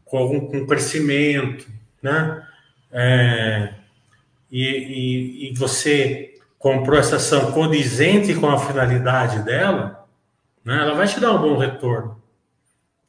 com 0.05 0.19
algum 0.19 0.41
com 0.41 0.67
crescimento, 0.67 1.67
né? 2.03 2.43
É, 2.91 3.75
e, 4.51 4.67
e, 4.67 5.51
e 5.51 5.55
você 5.55 6.35
comprou 6.59 6.99
essa 6.99 7.17
ação 7.17 7.53
condizente 7.53 8.35
com 8.35 8.49
a 8.49 8.59
finalidade 8.59 9.45
dela, 9.45 10.02
né? 10.65 10.81
ela 10.81 10.95
vai 10.95 11.07
te 11.07 11.21
dar 11.21 11.33
um 11.33 11.41
bom 11.41 11.57
retorno. 11.57 12.21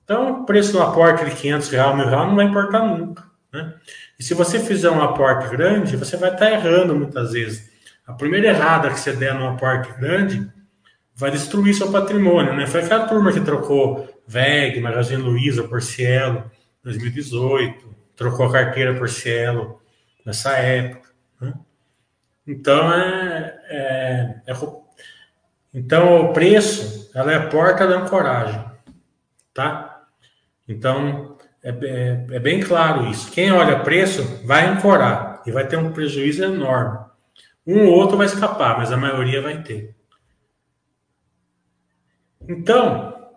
Então, 0.03 0.41
o 0.41 0.45
preço 0.45 0.73
do 0.73 0.81
aporte 0.81 1.23
de 1.25 1.35
500 1.35 1.69
reais, 1.69 1.95
mil 1.95 2.07
reais, 2.07 2.27
não 2.27 2.35
vai 2.35 2.45
importar 2.45 2.85
nunca. 2.85 3.23
Né? 3.51 3.73
E 4.19 4.23
se 4.23 4.33
você 4.33 4.59
fizer 4.59 4.89
um 4.89 5.01
aporte 5.01 5.49
grande, 5.49 5.95
você 5.95 6.17
vai 6.17 6.33
estar 6.33 6.51
errando 6.51 6.95
muitas 6.95 7.31
vezes. 7.31 7.71
A 8.05 8.13
primeira 8.13 8.47
errada 8.47 8.89
que 8.89 8.99
você 8.99 9.13
der 9.13 9.33
num 9.33 9.47
aporte 9.47 9.93
grande, 9.97 10.51
vai 11.15 11.31
destruir 11.31 11.73
seu 11.73 11.91
patrimônio, 11.91 12.53
né? 12.53 12.65
Foi 12.65 12.81
aquela 12.81 13.07
turma 13.07 13.31
que 13.31 13.41
trocou 13.41 14.09
VEG, 14.27 14.79
Magazine 14.79 15.21
Luiza 15.21 15.63
por 15.63 15.81
Cielo 15.81 16.49
2018, 16.83 17.95
trocou 18.15 18.47
a 18.47 18.51
carteira 18.51 18.93
por 18.95 19.07
Cielo 19.07 19.81
nessa 20.25 20.53
época, 20.57 21.09
né? 21.39 21.53
Então 22.45 22.91
é, 22.93 23.59
é, 23.69 24.41
é, 24.47 24.53
então 25.73 26.21
o 26.21 26.33
preço 26.33 27.09
ela 27.15 27.31
é 27.31 27.35
a 27.35 27.47
porta 27.47 27.87
da 27.87 27.97
ancoragem, 27.97 28.63
tá? 29.53 30.05
Então 30.67 31.37
é, 31.63 31.69
é, 31.69 32.35
é 32.35 32.39
bem 32.39 32.59
claro 32.59 33.07
isso. 33.07 33.31
Quem 33.31 33.51
olha 33.51 33.79
preço 33.79 34.23
vai 34.45 34.65
ancorar 34.65 35.41
e 35.45 35.51
vai 35.51 35.65
ter 35.65 35.77
um 35.77 35.93
prejuízo 35.93 36.43
enorme. 36.43 37.05
Um 37.65 37.87
ou 37.87 37.93
outro 37.93 38.17
vai 38.17 38.25
escapar, 38.25 38.77
mas 38.77 38.91
a 38.91 38.97
maioria 38.97 39.41
vai 39.41 39.63
ter. 39.63 39.95
Então, 42.47 43.31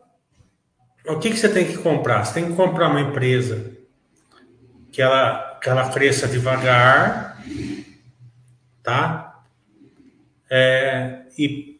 o 1.06 1.18
que, 1.18 1.30
que 1.30 1.36
você 1.36 1.48
tem 1.48 1.64
que 1.64 1.78
comprar? 1.78 2.24
Você 2.24 2.34
tem 2.34 2.50
que 2.50 2.56
comprar 2.56 2.88
uma 2.88 3.00
empresa 3.00 3.76
que 4.90 5.00
ela, 5.00 5.58
que 5.62 5.68
ela 5.68 5.88
cresça 5.90 6.26
devagar, 6.26 7.40
tá? 8.82 9.44
É, 10.50 11.26
e 11.38 11.75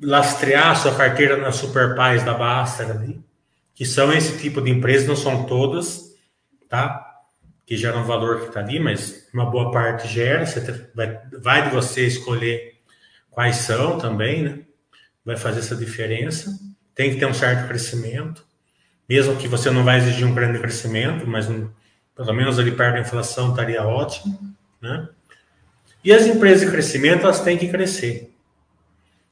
lastrear 0.00 0.76
sua 0.76 0.94
carteira 0.94 1.36
na 1.36 1.52
Superpais 1.52 2.22
da 2.22 2.34
Baster 2.34 2.90
ali, 2.90 3.22
que 3.74 3.84
são 3.84 4.12
esse 4.12 4.38
tipo 4.38 4.60
de 4.60 4.70
empresas, 4.70 5.06
não 5.06 5.16
são 5.16 5.44
todas, 5.44 6.14
tá? 6.68 7.22
Que 7.66 7.76
geram 7.76 8.04
valor 8.04 8.40
que 8.40 8.46
está 8.48 8.60
ali, 8.60 8.78
mas 8.78 9.28
uma 9.32 9.46
boa 9.46 9.70
parte 9.70 10.06
gera. 10.06 10.46
Você 10.46 10.88
vai, 10.94 11.20
vai 11.40 11.68
de 11.68 11.74
você 11.74 12.06
escolher 12.06 12.74
quais 13.30 13.56
são 13.56 13.98
também, 13.98 14.42
né? 14.42 14.60
vai 15.24 15.36
fazer 15.36 15.60
essa 15.60 15.74
diferença. 15.74 16.56
Tem 16.94 17.10
que 17.10 17.18
ter 17.18 17.26
um 17.26 17.34
certo 17.34 17.66
crescimento, 17.66 18.44
mesmo 19.08 19.36
que 19.36 19.48
você 19.48 19.70
não 19.70 19.82
vai 19.82 19.98
exigir 19.98 20.26
um 20.26 20.34
grande 20.34 20.58
crescimento, 20.58 21.26
mas 21.26 21.48
um, 21.48 21.68
pelo 22.14 22.32
menos 22.32 22.58
ali 22.58 22.70
perto 22.70 22.94
da 22.94 23.00
inflação 23.00 23.50
estaria 23.50 23.82
ótimo, 23.82 24.38
né? 24.80 25.08
E 26.04 26.12
as 26.12 26.26
empresas 26.26 26.66
de 26.66 26.70
crescimento, 26.70 27.24
elas 27.24 27.40
têm 27.40 27.56
que 27.56 27.68
crescer. 27.68 28.33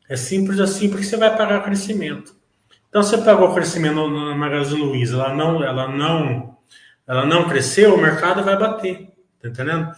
É 0.09 0.17
simples 0.17 0.61
assim, 0.61 0.89
porque 0.89 1.05
você 1.05 1.17
vai 1.17 1.37
pagar 1.37 1.65
crescimento. 1.65 2.35
Então, 2.89 3.03
você 3.03 3.19
pagou 3.19 3.55
crescimento 3.55 4.09
na 4.09 4.35
Magazine 4.35 4.83
Luiza, 4.83 5.17
ela 5.17 5.35
não, 5.35 5.65
ela 5.65 5.89
não, 5.89 6.57
ela 7.07 7.25
não 7.25 7.49
cresceu, 7.49 7.95
o 7.95 8.01
mercado 8.01 8.45
vai 8.45 8.59
bater, 8.59 9.09
tá 9.41 9.49
entendendo? 9.49 9.91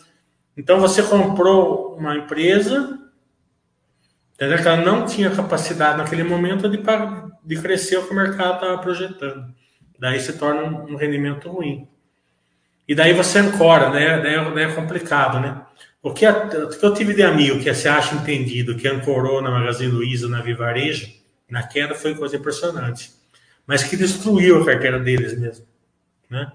Então, 0.56 0.78
você 0.78 1.02
comprou 1.02 1.96
uma 1.96 2.16
empresa 2.16 3.00
Entendeu? 4.34 4.60
Que 4.60 4.68
ela 4.68 4.76
não 4.78 5.06
tinha 5.06 5.30
capacidade 5.30 5.98
naquele 5.98 6.24
momento 6.24 6.68
de, 6.68 6.78
de 7.44 7.62
crescer 7.62 7.98
o 7.98 8.06
que 8.06 8.12
o 8.12 8.16
mercado 8.16 8.54
estava 8.54 8.78
projetando. 8.78 9.54
Daí 9.98 10.18
se 10.18 10.32
torna 10.34 10.62
um, 10.62 10.96
rendimento 10.96 11.48
ruim. 11.48 11.88
E 12.86 12.94
daí 12.94 13.12
você 13.12 13.38
ancora, 13.38 13.90
né? 13.90 14.20
Daí, 14.20 14.34
é, 14.34 14.50
daí 14.50 14.64
é 14.64 14.72
complicado, 14.74 15.38
né? 15.38 15.62
O 16.04 16.12
que, 16.12 16.28
o 16.28 16.68
que 16.68 16.84
eu 16.84 16.92
tive 16.92 17.14
de 17.14 17.22
amigo 17.22 17.58
que 17.60 17.72
se 17.72 17.88
acha 17.88 18.14
entendido, 18.14 18.76
que 18.76 18.86
ancorou 18.86 19.40
na 19.40 19.50
Magazine 19.50 19.90
Luiza, 19.90 20.28
na 20.28 20.42
Vivarejo, 20.42 21.10
na 21.48 21.62
queda 21.62 21.94
foi 21.94 22.14
coisa 22.14 22.36
impressionante. 22.36 23.10
Mas 23.66 23.84
que 23.84 23.96
destruiu 23.96 24.60
a 24.60 24.66
carteira 24.66 25.00
deles 25.00 25.34
mesmo. 25.40 25.64
Né? 26.28 26.52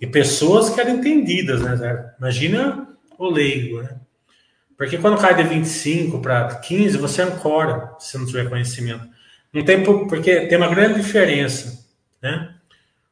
E 0.00 0.06
pessoas 0.06 0.70
que 0.70 0.80
eram 0.80 0.92
entendidas, 0.92 1.60
né? 1.60 2.12
Imagina 2.16 2.86
o 3.18 3.28
leigo, 3.28 3.82
né? 3.82 3.96
Porque 4.78 4.96
quando 4.98 5.20
cai 5.20 5.34
de 5.34 5.42
25 5.42 6.20
para 6.20 6.54
15, 6.60 6.96
você 6.96 7.22
ancora, 7.22 7.96
se 7.98 8.16
não 8.16 8.24
tiver 8.24 8.48
conhecimento. 8.48 9.08
Não 9.52 9.64
tem, 9.64 9.82
porque 9.82 10.46
tem 10.46 10.56
uma 10.56 10.72
grande 10.72 11.02
diferença, 11.02 11.84
né? 12.22 12.54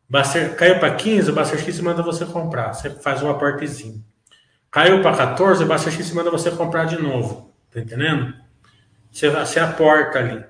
Baster, 0.08 0.54
caiu 0.54 0.78
para 0.78 0.94
15, 0.94 1.30
o 1.30 1.34
Baster 1.34 1.58
X 1.58 1.80
manda 1.80 2.00
você 2.00 2.24
comprar. 2.24 2.74
Você 2.74 2.90
faz 2.90 3.20
um 3.24 3.28
aportezinho. 3.30 4.04
Caiu 4.70 5.02
para 5.02 5.16
14, 5.16 5.64
o 5.64 5.78
X 5.78 6.12
manda 6.12 6.30
você 6.30 6.50
comprar 6.50 6.84
de 6.84 7.00
novo. 7.00 7.52
Tá 7.70 7.80
entendendo? 7.80 8.34
Você, 9.10 9.28
você 9.28 9.58
aporta 9.58 10.18
ali. 10.18 10.44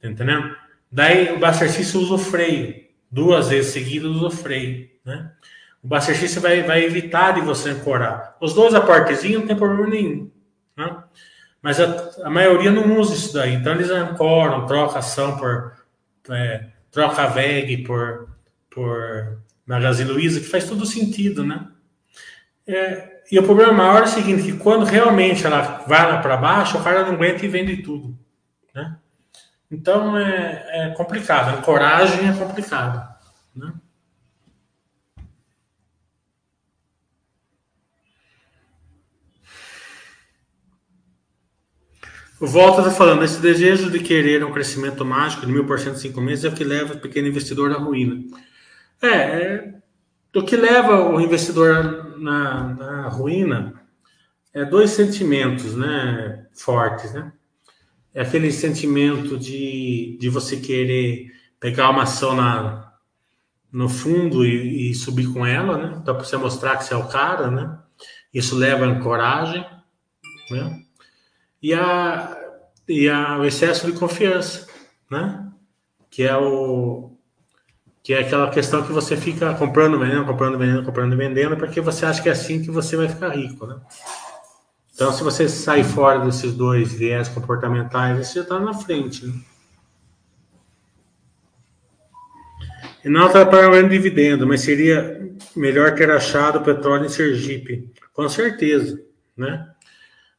Tá 0.00 0.08
entendendo? 0.08 0.56
Daí 0.90 1.32
o 1.32 1.52
X 1.52 1.94
usa 1.94 2.14
o 2.14 2.18
freio. 2.18 2.86
Duas 3.10 3.48
vezes 3.48 3.72
seguidas 3.72 4.10
usa 4.10 4.26
o 4.26 4.30
freio, 4.30 4.88
né? 5.04 5.32
O 5.88 6.00
System 6.00 6.42
vai, 6.42 6.62
vai 6.64 6.84
evitar 6.84 7.32
de 7.32 7.40
você 7.40 7.70
ancorar. 7.70 8.36
Os 8.40 8.52
dois 8.52 8.74
aportezinhos 8.74 9.40
não 9.40 9.46
tem 9.46 9.56
problema 9.56 9.88
nenhum. 9.88 10.30
Né? 10.76 11.04
Mas 11.62 11.80
a, 11.80 12.26
a, 12.26 12.30
maioria 12.30 12.72
não 12.72 12.98
usa 12.98 13.14
isso 13.14 13.32
daí. 13.32 13.54
Então 13.54 13.72
eles 13.72 13.88
ancoram, 13.90 14.66
troca 14.66 14.98
ação 14.98 15.36
por. 15.36 15.76
É, 16.28 16.66
troca 16.90 17.22
a 17.22 17.26
VEG 17.28 17.84
por, 17.84 18.28
por 18.68 19.38
Magazine 19.64 20.10
Luiza, 20.10 20.40
que 20.40 20.46
faz 20.46 20.68
todo 20.68 20.84
sentido, 20.84 21.44
né? 21.44 21.68
É, 22.66 23.15
e 23.30 23.38
o 23.38 23.42
problema 23.42 23.72
maior 23.72 24.00
é 24.00 24.04
o 24.04 24.08
seguinte, 24.08 24.42
que 24.42 24.58
quando 24.58 24.84
realmente 24.84 25.44
ela 25.44 25.84
vai 25.86 26.10
lá 26.10 26.18
para 26.20 26.36
baixo, 26.36 26.78
o 26.78 26.82
cara 26.82 27.04
não 27.04 27.14
aguenta 27.14 27.44
e 27.44 27.48
vende 27.48 27.82
tudo, 27.82 28.16
né? 28.74 28.96
Então 29.70 30.16
é, 30.16 30.90
é 30.90 30.94
complicado, 30.96 31.58
a 31.58 31.62
coragem 31.62 32.28
é 32.28 32.32
complicado, 32.32 33.08
né? 33.54 33.72
O 42.38 42.46
Volta 42.46 42.90
falando, 42.90 43.24
esse 43.24 43.40
desejo 43.40 43.90
de 43.90 43.98
querer 43.98 44.44
um 44.44 44.52
crescimento 44.52 45.02
mágico 45.06 45.46
de 45.46 45.52
mil 45.52 45.64
por 45.66 45.78
cento 45.78 45.96
em 45.96 46.00
cinco 46.00 46.20
meses 46.20 46.44
é 46.44 46.48
o 46.48 46.54
que 46.54 46.64
leva 46.64 46.92
o 46.92 47.00
pequeno 47.00 47.28
investidor 47.28 47.72
à 47.72 47.78
ruína. 47.78 48.22
É, 49.00 49.08
é 49.08 49.74
o 50.36 50.44
que 50.44 50.56
leva 50.56 51.08
o 51.08 51.20
investidor 51.20 52.18
na, 52.18 52.74
na 52.74 53.08
ruína 53.08 53.74
é 54.52 54.64
dois 54.64 54.90
sentimentos, 54.90 55.74
né, 55.74 56.46
fortes, 56.52 57.12
né? 57.12 57.32
É 58.14 58.22
aquele 58.22 58.50
sentimento 58.50 59.38
de, 59.38 60.16
de 60.18 60.28
você 60.28 60.56
querer 60.56 61.30
pegar 61.60 61.90
uma 61.90 62.04
ação 62.04 62.34
na, 62.34 62.92
no 63.70 63.88
fundo 63.88 64.44
e, 64.44 64.90
e 64.90 64.94
subir 64.94 65.32
com 65.32 65.44
ela, 65.44 65.76
né? 65.76 65.98
Então, 66.00 66.14
para 66.14 66.24
você 66.24 66.36
mostrar 66.36 66.76
que 66.76 66.84
você 66.84 66.94
é 66.94 66.96
o 66.96 67.08
cara, 67.08 67.50
né? 67.50 67.78
Isso 68.32 68.56
leva 68.56 68.90
a 68.90 69.00
coragem, 69.00 69.64
né? 70.50 70.82
e, 71.62 71.74
a, 71.74 72.36
e 72.88 73.08
a, 73.08 73.38
o 73.38 73.44
excesso 73.44 73.90
de 73.90 73.98
confiança, 73.98 74.66
né? 75.10 75.50
Que 76.10 76.22
é 76.22 76.36
o 76.36 77.15
que 78.06 78.14
é 78.14 78.20
aquela 78.20 78.48
questão 78.48 78.84
que 78.84 78.92
você 78.92 79.16
fica 79.16 79.52
comprando, 79.54 79.98
vendendo, 79.98 80.24
comprando, 80.24 80.56
vendendo, 80.56 80.84
comprando, 80.84 81.16
vendendo, 81.16 81.56
porque 81.56 81.80
você 81.80 82.06
acha 82.06 82.22
que 82.22 82.28
é 82.28 82.32
assim 82.32 82.62
que 82.62 82.70
você 82.70 82.96
vai 82.96 83.08
ficar 83.08 83.30
rico, 83.30 83.66
né? 83.66 83.80
Então, 84.94 85.10
se 85.12 85.24
você 85.24 85.48
sair 85.48 85.82
fora 85.82 86.24
desses 86.24 86.54
dois 86.54 86.92
viés 86.92 87.28
comportamentais, 87.28 88.28
você 88.28 88.42
está 88.42 88.60
na 88.60 88.72
frente, 88.72 89.26
né? 89.26 89.34
Não 93.06 93.26
está 93.26 93.44
pagando 93.44 93.88
dividendo, 93.88 94.46
mas 94.46 94.60
seria 94.60 95.28
melhor 95.56 95.96
ter 95.96 96.08
achado 96.08 96.60
petróleo 96.60 97.06
em 97.06 97.08
Sergipe, 97.08 97.92
com 98.12 98.28
certeza, 98.28 99.02
né? 99.36 99.68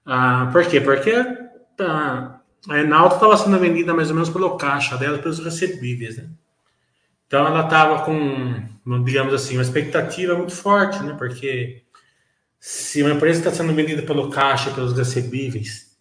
Ah, 0.05 0.49
por 0.53 0.65
quê? 0.65 0.79
Porque 0.79 1.11
tá, 1.75 2.39
a 2.69 2.79
Enalta 2.79 3.15
estava 3.15 3.35
sendo 3.35 3.59
vendida 3.59 3.93
mais 3.93 4.07
ou 4.07 4.15
menos 4.15 4.29
pelo 4.29 4.55
caixa 4.55 4.95
dela, 4.95 5.17
pelos 5.17 5.39
recebíveis, 5.39 6.15
né? 6.15 6.29
Então 7.27 7.45
ela 7.45 7.65
estava 7.65 8.03
com, 8.03 9.03
digamos 9.03 9.33
assim, 9.33 9.55
uma 9.57 9.61
expectativa 9.61 10.33
muito 10.35 10.55
forte, 10.55 11.03
né? 11.03 11.13
Porque 11.17 11.83
se 12.59 13.03
uma 13.03 13.13
empresa 13.13 13.39
está 13.39 13.51
sendo 13.51 13.73
vendida 13.73 14.01
pelo 14.01 14.29
caixa, 14.29 14.71
pelos 14.71 14.97
recebíveis, 14.97 15.97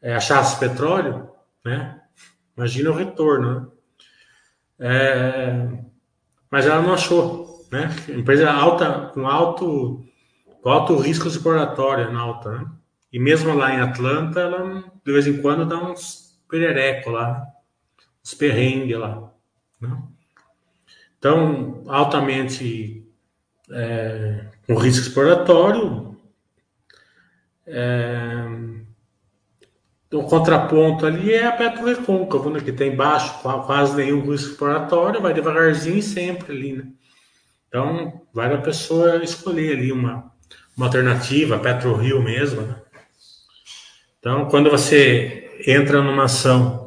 é, 0.00 0.14
achasse 0.14 0.60
petróleo, 0.60 1.30
né? 1.64 2.00
Imagina 2.56 2.90
o 2.90 2.94
retorno, 2.94 3.60
né? 3.60 3.66
É, 4.78 5.68
mas 6.50 6.66
ela 6.66 6.82
não 6.82 6.92
achou, 6.92 7.66
né? 7.70 7.88
Empresa 8.08 8.50
alta, 8.50 9.10
com 9.14 9.26
alto, 9.26 10.04
com 10.60 10.68
alto 10.68 10.96
risco 10.98 11.28
exploratório 11.28 12.12
na 12.12 12.20
alta, 12.20 12.58
né? 12.58 12.66
E 13.10 13.18
mesmo 13.18 13.54
lá 13.54 13.74
em 13.74 13.80
Atlanta, 13.80 14.40
ela 14.40 14.84
de 15.04 15.12
vez 15.12 15.26
em 15.26 15.40
quando 15.40 15.66
dá 15.66 15.76
uns 15.78 16.38
perereco 16.48 17.10
lá, 17.10 17.46
uns 18.24 18.34
perrengues 18.34 18.98
lá. 18.98 19.32
Né? 19.80 20.02
Então, 21.22 21.84
altamente 21.86 23.06
é, 23.70 24.46
com 24.66 24.74
risco 24.74 25.06
exploratório. 25.06 26.18
É, 27.64 28.44
o 30.12 30.24
contraponto 30.24 31.06
ali 31.06 31.32
é 31.32 31.46
a 31.46 31.52
Petro 31.52 31.86
Recôncavo, 31.86 32.50
né, 32.50 32.58
que 32.58 32.72
tem 32.72 32.96
baixo, 32.96 33.38
quase 33.40 33.94
nenhum 33.94 34.28
risco 34.28 34.50
exploratório, 34.50 35.22
vai 35.22 35.32
devagarzinho 35.32 35.98
e 35.98 36.02
sempre 36.02 36.56
ali. 36.56 36.72
Né? 36.72 36.88
Então, 37.68 38.20
vale 38.34 38.54
a 38.54 38.60
pessoa 38.60 39.22
escolher 39.22 39.76
ali 39.76 39.92
uma, 39.92 40.28
uma 40.76 40.86
alternativa, 40.86 41.56
Petro 41.56 41.94
Rio 41.94 42.20
mesmo, 42.20 42.62
né? 42.62 42.82
Então, 44.18 44.46
quando 44.46 44.68
você 44.68 45.56
entra 45.68 46.02
numa 46.02 46.24
ação 46.24 46.81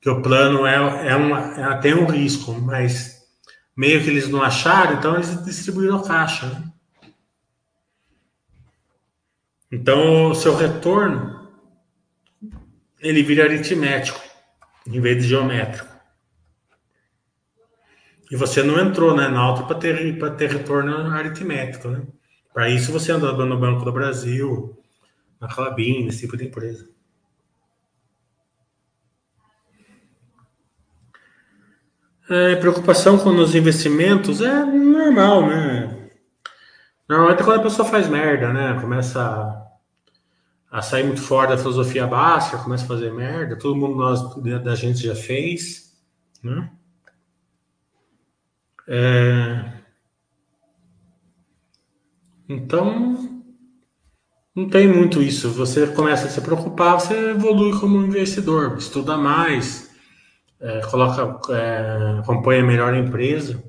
que 0.00 0.08
o 0.08 0.22
plano 0.22 0.66
é, 0.66 1.08
é 1.08 1.16
uma, 1.16 1.74
é, 1.74 1.76
tem 1.78 1.94
um 1.94 2.06
risco, 2.06 2.52
mas 2.52 3.20
meio 3.76 4.02
que 4.02 4.08
eles 4.08 4.28
não 4.28 4.42
acharam, 4.42 4.94
então 4.94 5.14
eles 5.14 5.44
distribuíram 5.44 6.02
caixa. 6.02 6.46
Né? 6.46 6.72
Então, 9.70 10.30
o 10.30 10.34
seu 10.34 10.56
retorno 10.56 11.48
ele 12.98 13.22
vira 13.22 13.44
aritmético 13.44 14.20
em 14.86 15.00
vez 15.00 15.22
de 15.22 15.28
geométrico. 15.28 15.88
E 18.30 18.36
você 18.36 18.62
não 18.62 18.78
entrou 18.78 19.14
né, 19.16 19.28
na 19.28 19.40
alta 19.40 19.64
para 19.64 19.76
ter, 19.76 20.18
ter 20.36 20.50
retorno 20.50 21.10
aritmético. 21.10 21.88
Né? 21.88 22.02
Para 22.52 22.68
isso, 22.68 22.92
você 22.92 23.12
anda 23.12 23.32
no 23.32 23.58
Banco 23.58 23.84
do 23.84 23.92
Brasil, 23.92 24.78
na 25.40 25.48
Clabin, 25.48 26.04
nesse 26.04 26.20
tipo 26.20 26.36
de 26.36 26.46
empresa. 26.46 26.88
É, 32.30 32.54
preocupação 32.54 33.18
com 33.18 33.30
os 33.30 33.56
investimentos 33.56 34.40
é 34.40 34.64
normal, 34.64 35.48
né? 35.48 36.10
Normalmente 37.08 37.42
quando 37.42 37.58
a 37.58 37.62
pessoa 37.64 37.88
faz 37.88 38.08
merda, 38.08 38.52
né? 38.52 38.80
Começa 38.80 39.20
a, 40.70 40.78
a 40.78 40.80
sair 40.80 41.02
muito 41.02 41.20
fora 41.20 41.48
da 41.48 41.58
filosofia 41.58 42.06
básica, 42.06 42.58
começa 42.58 42.84
a 42.84 42.86
fazer 42.86 43.12
merda. 43.12 43.58
Todo 43.58 43.74
mundo 43.74 43.96
nós, 43.96 44.62
da 44.62 44.76
gente 44.76 45.00
já 45.00 45.16
fez, 45.16 45.92
né? 46.40 46.70
É... 48.86 49.72
Então, 52.48 53.42
não 54.54 54.68
tem 54.68 54.86
muito 54.86 55.20
isso. 55.20 55.50
Você 55.50 55.84
começa 55.88 56.28
a 56.28 56.30
se 56.30 56.40
preocupar, 56.40 57.00
você 57.00 57.30
evolui 57.30 57.76
como 57.80 58.00
investidor, 58.00 58.78
estuda 58.78 59.16
mais, 59.16 59.89
é, 60.60 60.80
coloca, 60.82 61.54
é, 61.54 62.18
acompanha 62.18 62.62
melhor 62.62 62.92
a 62.92 62.98
empresa. 62.98 63.62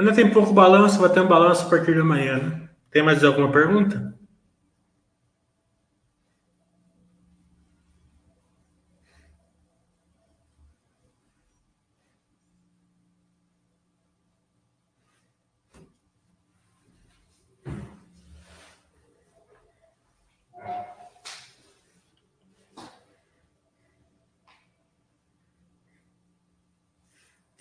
Ainda 0.00 0.14
tem 0.14 0.30
pouco 0.30 0.54
balanço, 0.54 0.98
vai 0.98 1.10
ter 1.10 1.20
um 1.20 1.28
balanço 1.28 1.66
a 1.66 1.68
partir 1.68 1.92
de 1.92 2.00
amanhã. 2.00 2.38
Né? 2.38 2.68
Tem 2.90 3.02
mais 3.02 3.22
alguma 3.22 3.52
pergunta? 3.52 4.14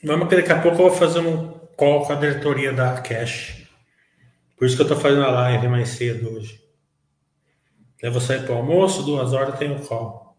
Vamos 0.02 0.30
que 0.30 0.38
daqui 0.38 0.54
a 0.54 0.62
pouco 0.62 0.82
eu 0.82 0.90
vou 0.90 0.92
fazer 0.92 1.20
um 1.20 1.59
call 1.80 2.06
com 2.06 2.12
a 2.12 2.16
diretoria 2.18 2.74
da 2.74 3.02
Cash. 3.02 3.66
Por 4.58 4.66
isso 4.66 4.76
que 4.76 4.82
eu 4.82 4.88
estou 4.88 5.00
fazendo 5.00 5.24
a 5.24 5.32
live 5.32 5.70
mais 5.70 5.88
cedo 5.88 6.36
hoje. 6.36 6.60
Eu 8.02 8.12
vou 8.12 8.20
sair 8.20 8.46
para 8.46 8.54
almoço, 8.54 9.04
duas 9.04 9.32
horas 9.32 9.58
tem 9.58 9.74
o 9.74 9.80
call. 9.80 10.38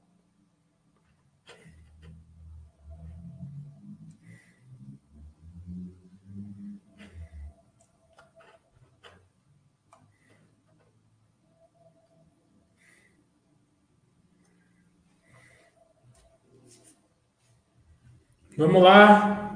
Vamos 18.59 18.82
lá. 18.82 19.49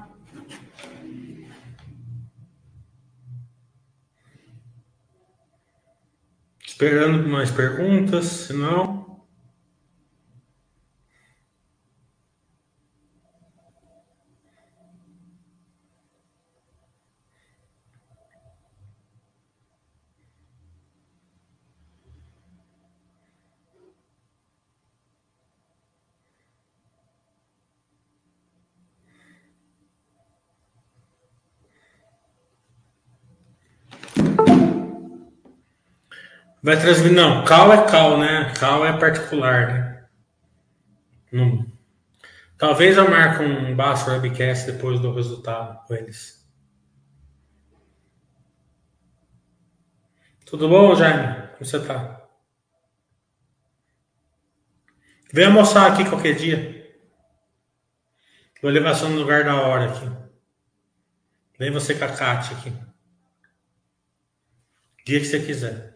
Esperando 6.75 7.29
mais 7.29 7.53
perguntas, 7.53 8.25
se 8.25 8.53
não. 8.53 9.04
Vai 36.65 36.81
transmitir. 36.81 37.15
Não, 37.15 37.45
cal 37.45 37.71
é 37.75 37.87
cal, 37.87 38.19
né? 38.19 38.51
Cal 38.59 38.87
é 38.87 38.99
particular, 38.99 39.69
né? 39.69 40.09
Não. 41.31 41.71
Talvez 42.57 42.97
eu 42.97 43.11
marque 43.11 43.45
um 43.45 43.77
baixo 43.77 44.11
webcast 44.11 44.73
depois 44.73 44.99
do 44.99 45.15
resultado 45.15 45.87
com 45.87 45.93
eles. 45.93 46.43
Tudo 50.47 50.67
bom, 50.67 50.95
Jaime? 50.95 51.49
Como 51.49 51.67
você 51.67 51.85
tá? 51.85 52.23
Vem 55.35 55.45
almoçar 55.45 55.93
aqui 55.93 56.09
qualquer 56.09 56.35
dia. 56.35 56.99
Vou 58.63 58.71
levar 58.71 58.95
só 58.95 59.07
no 59.07 59.19
lugar 59.19 59.45
da 59.45 59.61
hora 59.61 59.91
aqui. 59.91 60.11
Vem 61.59 61.71
você 61.71 61.95
com 61.95 62.07
a 62.07 62.17
Kátia 62.17 62.57
aqui. 62.57 62.73
Dia 65.05 65.21
que 65.21 65.27
você 65.27 65.45
quiser. 65.45 65.94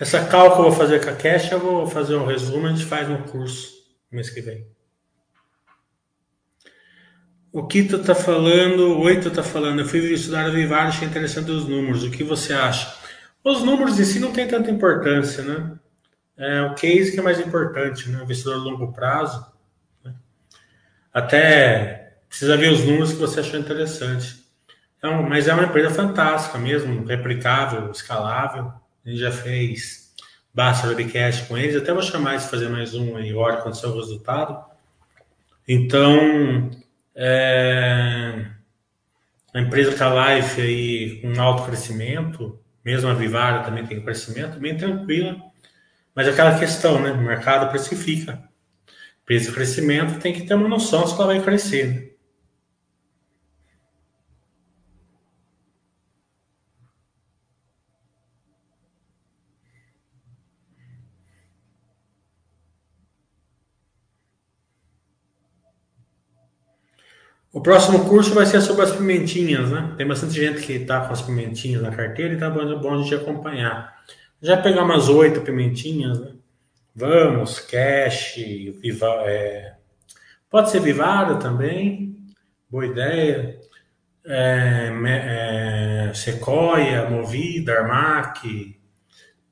Essa 0.00 0.24
cal 0.24 0.54
que 0.54 0.60
eu 0.60 0.62
vou 0.62 0.72
fazer 0.72 1.04
com 1.04 1.10
a 1.10 1.14
Cash, 1.14 1.52
eu 1.52 1.60
vou 1.60 1.86
fazer 1.86 2.16
um 2.16 2.24
resumo, 2.24 2.66
a 2.66 2.70
gente 2.70 2.86
faz 2.86 3.06
no 3.06 3.18
curso 3.24 3.74
mês 4.10 4.30
que 4.30 4.40
vem. 4.40 4.66
O 7.52 7.66
que 7.66 7.82
tu 7.82 7.98
tá 7.98 8.14
falando? 8.14 8.98
Oi, 8.98 9.20
tu 9.20 9.30
tá 9.30 9.42
falando. 9.42 9.80
Eu 9.80 9.84
fui 9.84 10.00
estudar 10.14 10.46
a 10.46 10.48
Vivar, 10.48 10.86
achei 10.86 11.06
interessante 11.06 11.50
os 11.50 11.68
números. 11.68 12.02
O 12.02 12.10
que 12.10 12.24
você 12.24 12.54
acha? 12.54 12.96
Os 13.44 13.62
números 13.62 14.00
em 14.00 14.04
si 14.04 14.18
não 14.20 14.32
tem 14.32 14.48
tanta 14.48 14.70
importância, 14.70 15.42
né? 15.44 15.78
É 16.34 16.62
o 16.62 16.74
case 16.74 17.12
que 17.12 17.20
é 17.20 17.22
mais 17.22 17.38
importante, 17.38 18.08
né? 18.08 18.22
Investidor 18.22 18.54
a 18.54 18.58
longo 18.58 18.92
prazo. 18.94 19.44
Né? 20.02 20.14
Até 21.12 22.14
precisa 22.26 22.56
ver 22.56 22.72
os 22.72 22.84
números 22.84 23.12
que 23.12 23.18
você 23.18 23.40
achou 23.40 23.60
interessante. 23.60 24.42
Um, 25.04 25.28
mas 25.28 25.46
é 25.46 25.52
uma 25.52 25.64
empresa 25.64 25.90
fantástica 25.90 26.56
mesmo, 26.56 27.04
replicável, 27.04 27.90
escalável. 27.90 28.72
A 29.10 29.12
gente 29.12 29.22
já 29.22 29.32
fez 29.32 30.14
Basta 30.54 30.86
Webcast 30.86 31.46
com 31.46 31.58
eles. 31.58 31.74
Até 31.74 31.92
vou 31.92 32.00
chamar 32.00 32.34
eles 32.34 32.46
fazer 32.46 32.68
mais 32.68 32.94
um 32.94 33.16
aí, 33.16 33.34
hora 33.34 33.56
quando 33.56 33.74
sair 33.74 33.90
o 33.90 33.96
resultado. 33.96 34.64
Então, 35.66 36.70
é, 37.12 38.46
a 39.52 39.60
empresa 39.60 39.90
está 39.90 40.08
live 40.14 40.62
aí 40.62 41.20
com 41.22 41.40
alto 41.40 41.64
crescimento, 41.64 42.56
mesmo 42.84 43.10
a 43.10 43.14
Vivara 43.14 43.64
também 43.64 43.84
tem 43.84 44.00
crescimento, 44.00 44.60
bem 44.60 44.76
tranquila. 44.76 45.42
Mas 46.14 46.28
aquela 46.28 46.56
questão, 46.56 47.02
né? 47.02 47.10
O 47.10 47.18
mercado 47.18 47.68
precifica. 47.68 48.40
Preço 49.26 49.46
de 49.46 49.54
crescimento 49.56 50.20
tem 50.20 50.32
que 50.32 50.42
ter 50.42 50.54
uma 50.54 50.68
noção 50.68 51.04
se 51.04 51.14
ela 51.14 51.26
vai 51.26 51.42
crescer. 51.42 52.16
O 67.52 67.60
próximo 67.60 68.08
curso 68.08 68.32
vai 68.32 68.46
ser 68.46 68.60
sobre 68.60 68.84
as 68.84 68.92
pimentinhas, 68.92 69.70
né? 69.70 69.94
Tem 69.96 70.06
bastante 70.06 70.34
gente 70.34 70.64
que 70.64 70.74
está 70.74 71.00
com 71.00 71.12
as 71.12 71.20
pimentinhas 71.20 71.82
na 71.82 71.90
carteira 71.90 72.34
e 72.34 72.38
tá 72.38 72.48
bom, 72.48 72.78
bom 72.78 73.02
gente 73.02 73.14
acompanhar. 73.14 73.98
Já 74.40 74.56
pegar 74.56 74.84
umas 74.84 75.08
oito 75.08 75.40
pimentinhas, 75.40 76.20
né? 76.20 76.32
Vamos, 76.94 77.58
Cash, 77.60 78.36
Viva, 78.80 79.06
é, 79.24 79.74
pode 80.48 80.70
ser 80.70 80.80
Vivara 80.80 81.36
também, 81.36 82.16
boa 82.68 82.86
ideia. 82.86 83.58
É, 84.24 84.92
é, 85.06 86.12
Sequoia, 86.14 87.08
Movida, 87.08 87.80
Armac, 87.80 88.78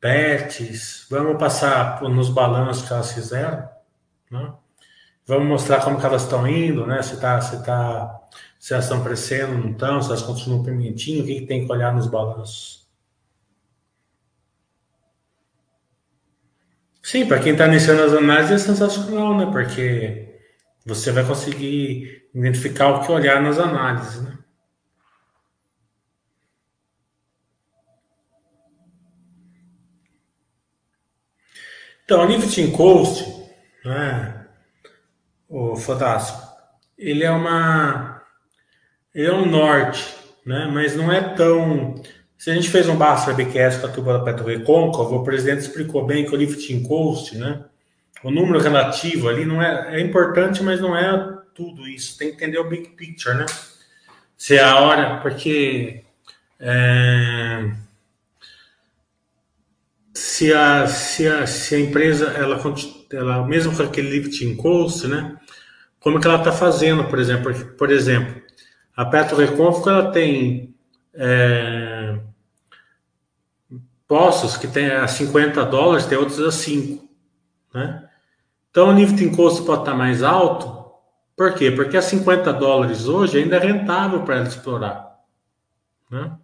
Pets. 0.00 1.06
Vamos 1.10 1.38
passar 1.38 2.02
nos 2.02 2.28
balanços 2.28 2.86
que 2.86 2.92
elas 2.92 3.12
fizeram. 3.12 3.68
Né? 4.30 4.52
Vamos 5.28 5.46
mostrar 5.46 5.84
como 5.84 6.00
elas 6.00 6.22
estão 6.22 6.48
indo, 6.48 6.86
né? 6.86 7.02
Se, 7.02 7.20
tá, 7.20 7.38
se, 7.38 7.62
tá, 7.62 8.18
se 8.58 8.72
elas 8.72 8.86
estão 8.86 9.04
crescendo, 9.04 9.58
não 9.58 9.72
estão, 9.72 10.00
se 10.00 10.08
elas 10.08 10.22
continuam 10.22 10.62
permitindo, 10.62 11.22
o 11.22 11.26
que, 11.26 11.40
que 11.40 11.46
tem 11.46 11.66
que 11.66 11.70
olhar 11.70 11.94
nos 11.94 12.06
balanços. 12.06 12.88
Sim, 17.02 17.26
para 17.26 17.40
quem 17.40 17.52
está 17.52 17.66
iniciando 17.66 18.02
as 18.02 18.12
análises 18.14 18.52
é 18.52 18.58
sensacional, 18.58 19.36
né? 19.36 19.46
Porque 19.52 20.40
você 20.86 21.12
vai 21.12 21.24
conseguir 21.26 22.30
identificar 22.34 22.88
o 22.88 23.04
que 23.04 23.12
olhar 23.12 23.42
nas 23.42 23.58
análises, 23.58 24.22
né? 24.22 24.38
Então, 32.04 32.24
o 32.24 32.26
Lifting 32.26 32.70
Coast, 32.70 33.26
né, 33.84 34.37
o 35.48 35.76
Fantástico, 35.76 36.46
ele 36.96 37.24
é 37.24 37.30
uma. 37.30 38.22
Ele 39.14 39.26
é 39.26 39.32
um 39.32 39.46
norte, 39.46 40.14
né, 40.44 40.68
mas 40.72 40.94
não 40.94 41.10
é 41.10 41.20
tão. 41.34 41.94
Se 42.36 42.50
a 42.50 42.54
gente 42.54 42.68
fez 42.68 42.88
um 42.88 42.96
Basta 42.96 43.32
BQS 43.32 43.78
com 43.78 43.86
a 43.86 43.90
tuba 43.90 44.12
da 44.12 44.24
Petro 44.24 44.46
Recôncavo, 44.46 45.16
o 45.16 45.24
presidente 45.24 45.62
explicou 45.62 46.06
bem 46.06 46.24
que 46.24 46.32
o 46.32 46.36
Lifting 46.36 46.82
Coast, 46.84 47.36
né, 47.36 47.64
o 48.22 48.30
número 48.30 48.60
relativo 48.60 49.28
ali 49.28 49.44
não 49.44 49.62
é, 49.62 49.96
é 49.96 50.00
importante, 50.00 50.62
mas 50.62 50.80
não 50.80 50.96
é 50.96 51.38
tudo 51.54 51.88
isso. 51.88 52.16
Tem 52.16 52.28
que 52.28 52.34
entender 52.34 52.58
o 52.58 52.68
big 52.68 52.90
picture, 52.90 53.36
né? 53.36 53.46
Se 54.36 54.56
é 54.56 54.62
a 54.62 54.78
hora, 54.80 55.20
porque. 55.20 56.04
É, 56.60 57.70
se 60.14 60.52
a, 60.52 60.86
se 60.86 61.26
a, 61.26 61.46
se 61.46 61.74
a 61.74 61.80
empresa, 61.80 62.26
ela, 62.28 62.58
ela, 63.12 63.46
mesmo 63.46 63.74
com 63.74 63.82
aquele 63.82 64.10
lifting 64.10 64.56
cost, 64.56 65.06
né? 65.06 65.36
Como 66.00 66.20
que 66.20 66.26
ela 66.26 66.38
está 66.38 66.52
fazendo, 66.52 67.04
por 67.04 67.18
exemplo? 67.18 67.52
Por 67.76 67.90
exemplo, 67.90 68.40
a 68.96 69.04
Petro 69.04 69.36
Recôncavo, 69.36 69.90
ela 69.90 70.10
tem 70.10 70.74
é, 71.14 72.18
postos 74.06 74.56
que 74.56 74.66
tem 74.66 74.90
a 74.90 75.06
50 75.08 75.64
dólares, 75.66 76.06
tem 76.06 76.18
outros 76.18 76.40
a 76.40 76.50
5, 76.50 77.08
né? 77.74 78.08
Então, 78.70 78.88
o 78.88 78.92
lifting 78.92 79.34
cost 79.34 79.64
pode 79.64 79.80
estar 79.80 79.92
tá 79.92 79.96
mais 79.96 80.22
alto, 80.22 80.78
por 81.38 81.54
quê? 81.54 81.70
Porque 81.70 81.96
a 81.96 82.02
50 82.02 82.52
dólares 82.52 83.06
hoje 83.06 83.38
ainda 83.38 83.56
é 83.56 83.60
rentável 83.60 84.22
para 84.22 84.38
ela 84.38 84.48
explorar, 84.48 85.20
né? 86.10 86.36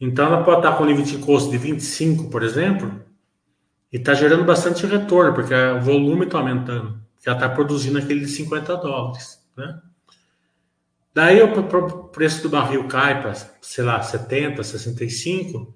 Então 0.00 0.24
ela 0.24 0.42
pode 0.42 0.60
estar 0.60 0.78
com 0.78 0.86
nível 0.86 1.04
de 1.04 1.18
custo 1.18 1.50
de 1.50 1.58
25, 1.58 2.30
por 2.30 2.42
exemplo, 2.42 3.04
e 3.92 3.96
está 3.96 4.14
gerando 4.14 4.44
bastante 4.44 4.86
retorno, 4.86 5.34
porque 5.34 5.54
o 5.54 5.80
volume 5.80 6.24
está 6.24 6.38
aumentando, 6.38 7.00
ela 7.24 7.36
está 7.36 7.48
produzindo 7.48 7.98
aquele 7.98 8.20
de 8.20 8.28
50 8.28 8.76
dólares. 8.76 9.44
Né? 9.56 9.80
Daí 11.12 11.42
o 11.42 12.08
preço 12.08 12.42
do 12.42 12.48
barril 12.48 12.86
cai 12.86 13.20
para, 13.20 13.34
sei 13.34 13.84
lá, 13.84 14.00
70, 14.00 14.62
65, 14.62 15.74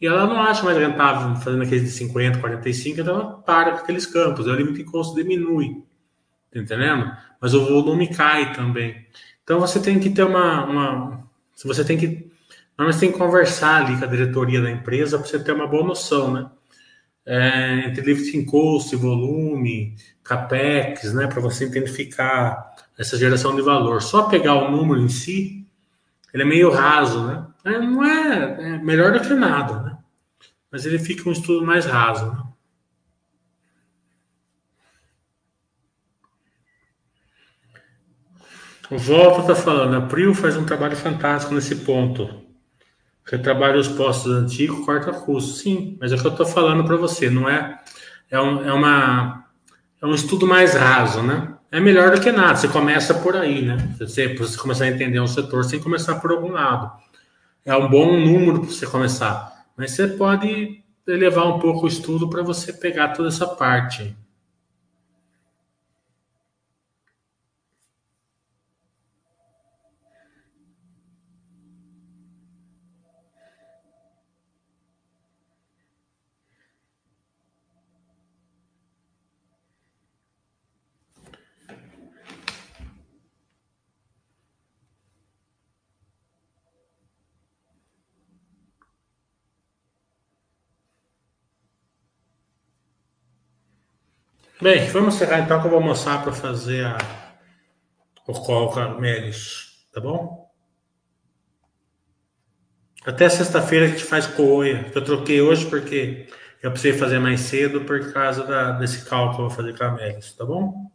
e 0.00 0.06
ela 0.06 0.26
não 0.26 0.40
acha 0.40 0.62
mais 0.62 0.76
rentável 0.76 1.34
fazendo 1.36 1.62
aqueles 1.62 1.84
de 1.84 1.90
50, 1.90 2.38
45, 2.38 3.00
então 3.00 3.14
ela 3.14 3.32
para 3.38 3.72
com 3.72 3.78
aqueles 3.78 4.04
campos, 4.04 4.46
o 4.46 4.54
limite 4.54 4.78
de 4.78 4.84
custo 4.84 5.14
diminui. 5.14 5.82
Tá 6.52 6.60
entendendo? 6.60 7.10
Mas 7.40 7.54
o 7.54 7.64
volume 7.64 8.08
cai 8.14 8.52
também. 8.52 9.06
Então 9.42 9.58
você 9.58 9.80
tem 9.80 9.98
que 9.98 10.10
ter 10.10 10.22
uma. 10.22 10.64
uma 10.64 11.24
você 11.64 11.84
tem 11.84 11.96
que 11.96 12.32
mas 12.76 12.98
tem 12.98 13.12
que 13.12 13.18
conversar 13.18 13.84
ali 13.84 13.96
com 13.96 14.04
a 14.04 14.08
diretoria 14.08 14.60
da 14.60 14.70
empresa 14.70 15.16
para 15.16 15.26
você 15.28 15.38
ter 15.38 15.52
uma 15.52 15.66
boa 15.66 15.84
noção, 15.84 16.32
né? 16.32 16.50
É, 17.26 17.86
entre 17.86 18.02
lifting 18.02 18.44
cost, 18.44 18.94
volume, 18.96 19.96
capex, 20.22 21.12
né? 21.14 21.26
Para 21.26 21.40
você 21.40 21.64
identificar 21.66 22.74
essa 22.98 23.16
geração 23.16 23.54
de 23.54 23.62
valor. 23.62 24.02
Só 24.02 24.24
pegar 24.24 24.54
o 24.54 24.70
número 24.70 25.00
em 25.00 25.08
si, 25.08 25.66
ele 26.32 26.42
é 26.42 26.46
meio 26.46 26.70
raso, 26.70 27.26
né? 27.26 27.46
É, 27.64 27.78
não 27.78 28.04
é, 28.04 28.74
é, 28.74 28.78
melhor 28.78 29.12
do 29.12 29.20
que 29.20 29.32
nada, 29.32 29.82
né? 29.82 29.98
Mas 30.70 30.84
ele 30.84 30.98
fica 30.98 31.28
um 31.28 31.32
estudo 31.32 31.64
mais 31.64 31.86
raso, 31.86 32.26
né? 32.30 32.42
O 38.90 38.98
Volta 38.98 39.40
está 39.40 39.54
falando, 39.54 39.96
a 39.96 40.06
Prio 40.06 40.34
faz 40.34 40.56
um 40.56 40.64
trabalho 40.66 40.94
fantástico 40.94 41.54
nesse 41.54 41.74
ponto. 41.76 42.43
Retrabalha 43.24 43.78
os 43.78 43.88
postos 43.88 44.32
antigos, 44.32 44.84
corta 44.84 45.12
custo. 45.12 45.54
Sim, 45.54 45.96
mas 46.00 46.12
é 46.12 46.16
o 46.16 46.20
que 46.20 46.26
eu 46.26 46.30
estou 46.30 46.46
falando 46.46 46.84
para 46.84 46.96
você, 46.96 47.30
não 47.30 47.48
é? 47.48 47.80
É, 48.30 48.40
um, 48.40 48.64
é, 48.64 48.72
uma, 48.72 49.44
é 50.00 50.06
um 50.06 50.14
estudo 50.14 50.46
mais 50.46 50.74
raso, 50.74 51.22
né? 51.22 51.54
É 51.72 51.80
melhor 51.80 52.14
do 52.14 52.20
que 52.20 52.30
nada. 52.30 52.56
Você 52.56 52.68
começa 52.68 53.14
por 53.14 53.34
aí, 53.34 53.64
né? 53.64 53.76
Você, 53.98 54.34
você 54.34 54.58
começar 54.58 54.84
a 54.84 54.88
entender 54.88 55.20
um 55.20 55.26
setor, 55.26 55.68
que 55.68 55.78
começar 55.80 56.16
por 56.16 56.30
algum 56.30 56.52
lado. 56.52 56.92
É 57.64 57.74
um 57.74 57.88
bom 57.88 58.18
número 58.18 58.60
para 58.60 58.70
você 58.70 58.86
começar. 58.86 59.64
Mas 59.76 59.92
você 59.92 60.06
pode 60.06 60.84
elevar 61.06 61.46
um 61.46 61.58
pouco 61.58 61.84
o 61.84 61.88
estudo 61.88 62.28
para 62.28 62.42
você 62.42 62.72
pegar 62.72 63.08
toda 63.08 63.28
essa 63.28 63.46
parte. 63.46 64.16
Bem, 94.64 94.88
vamos 94.88 95.16
encerrar 95.16 95.40
então 95.40 95.60
que 95.60 95.66
eu 95.66 95.70
vou 95.70 95.78
almoçar 95.78 96.22
para 96.22 96.32
fazer 96.32 96.86
a, 96.86 96.96
o 98.26 98.32
call 98.32 98.72
Carmelis, 98.72 99.86
tá 99.92 100.00
bom? 100.00 100.50
Até 103.04 103.28
sexta-feira 103.28 103.84
a 103.84 103.88
gente 103.90 104.04
faz 104.04 104.26
coia. 104.26 104.90
Eu 104.94 105.04
troquei 105.04 105.42
hoje 105.42 105.66
porque 105.66 106.28
eu 106.62 106.70
precisei 106.70 106.98
fazer 106.98 107.18
mais 107.18 107.40
cedo 107.40 107.82
por 107.82 108.10
causa 108.10 108.42
da, 108.46 108.70
desse 108.70 109.04
cálculo 109.04 109.34
que 109.36 109.42
eu 109.42 109.48
vou 109.48 109.54
fazer 109.54 109.76
com 109.76 109.84
a 109.84 109.90
Melis, 109.90 110.32
tá 110.32 110.46
bom? 110.46 110.90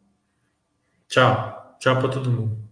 Tchau. 1.07 1.78
Tchau 1.80 1.99
para 1.99 2.09
todo 2.09 2.32
mundo. 2.32 2.68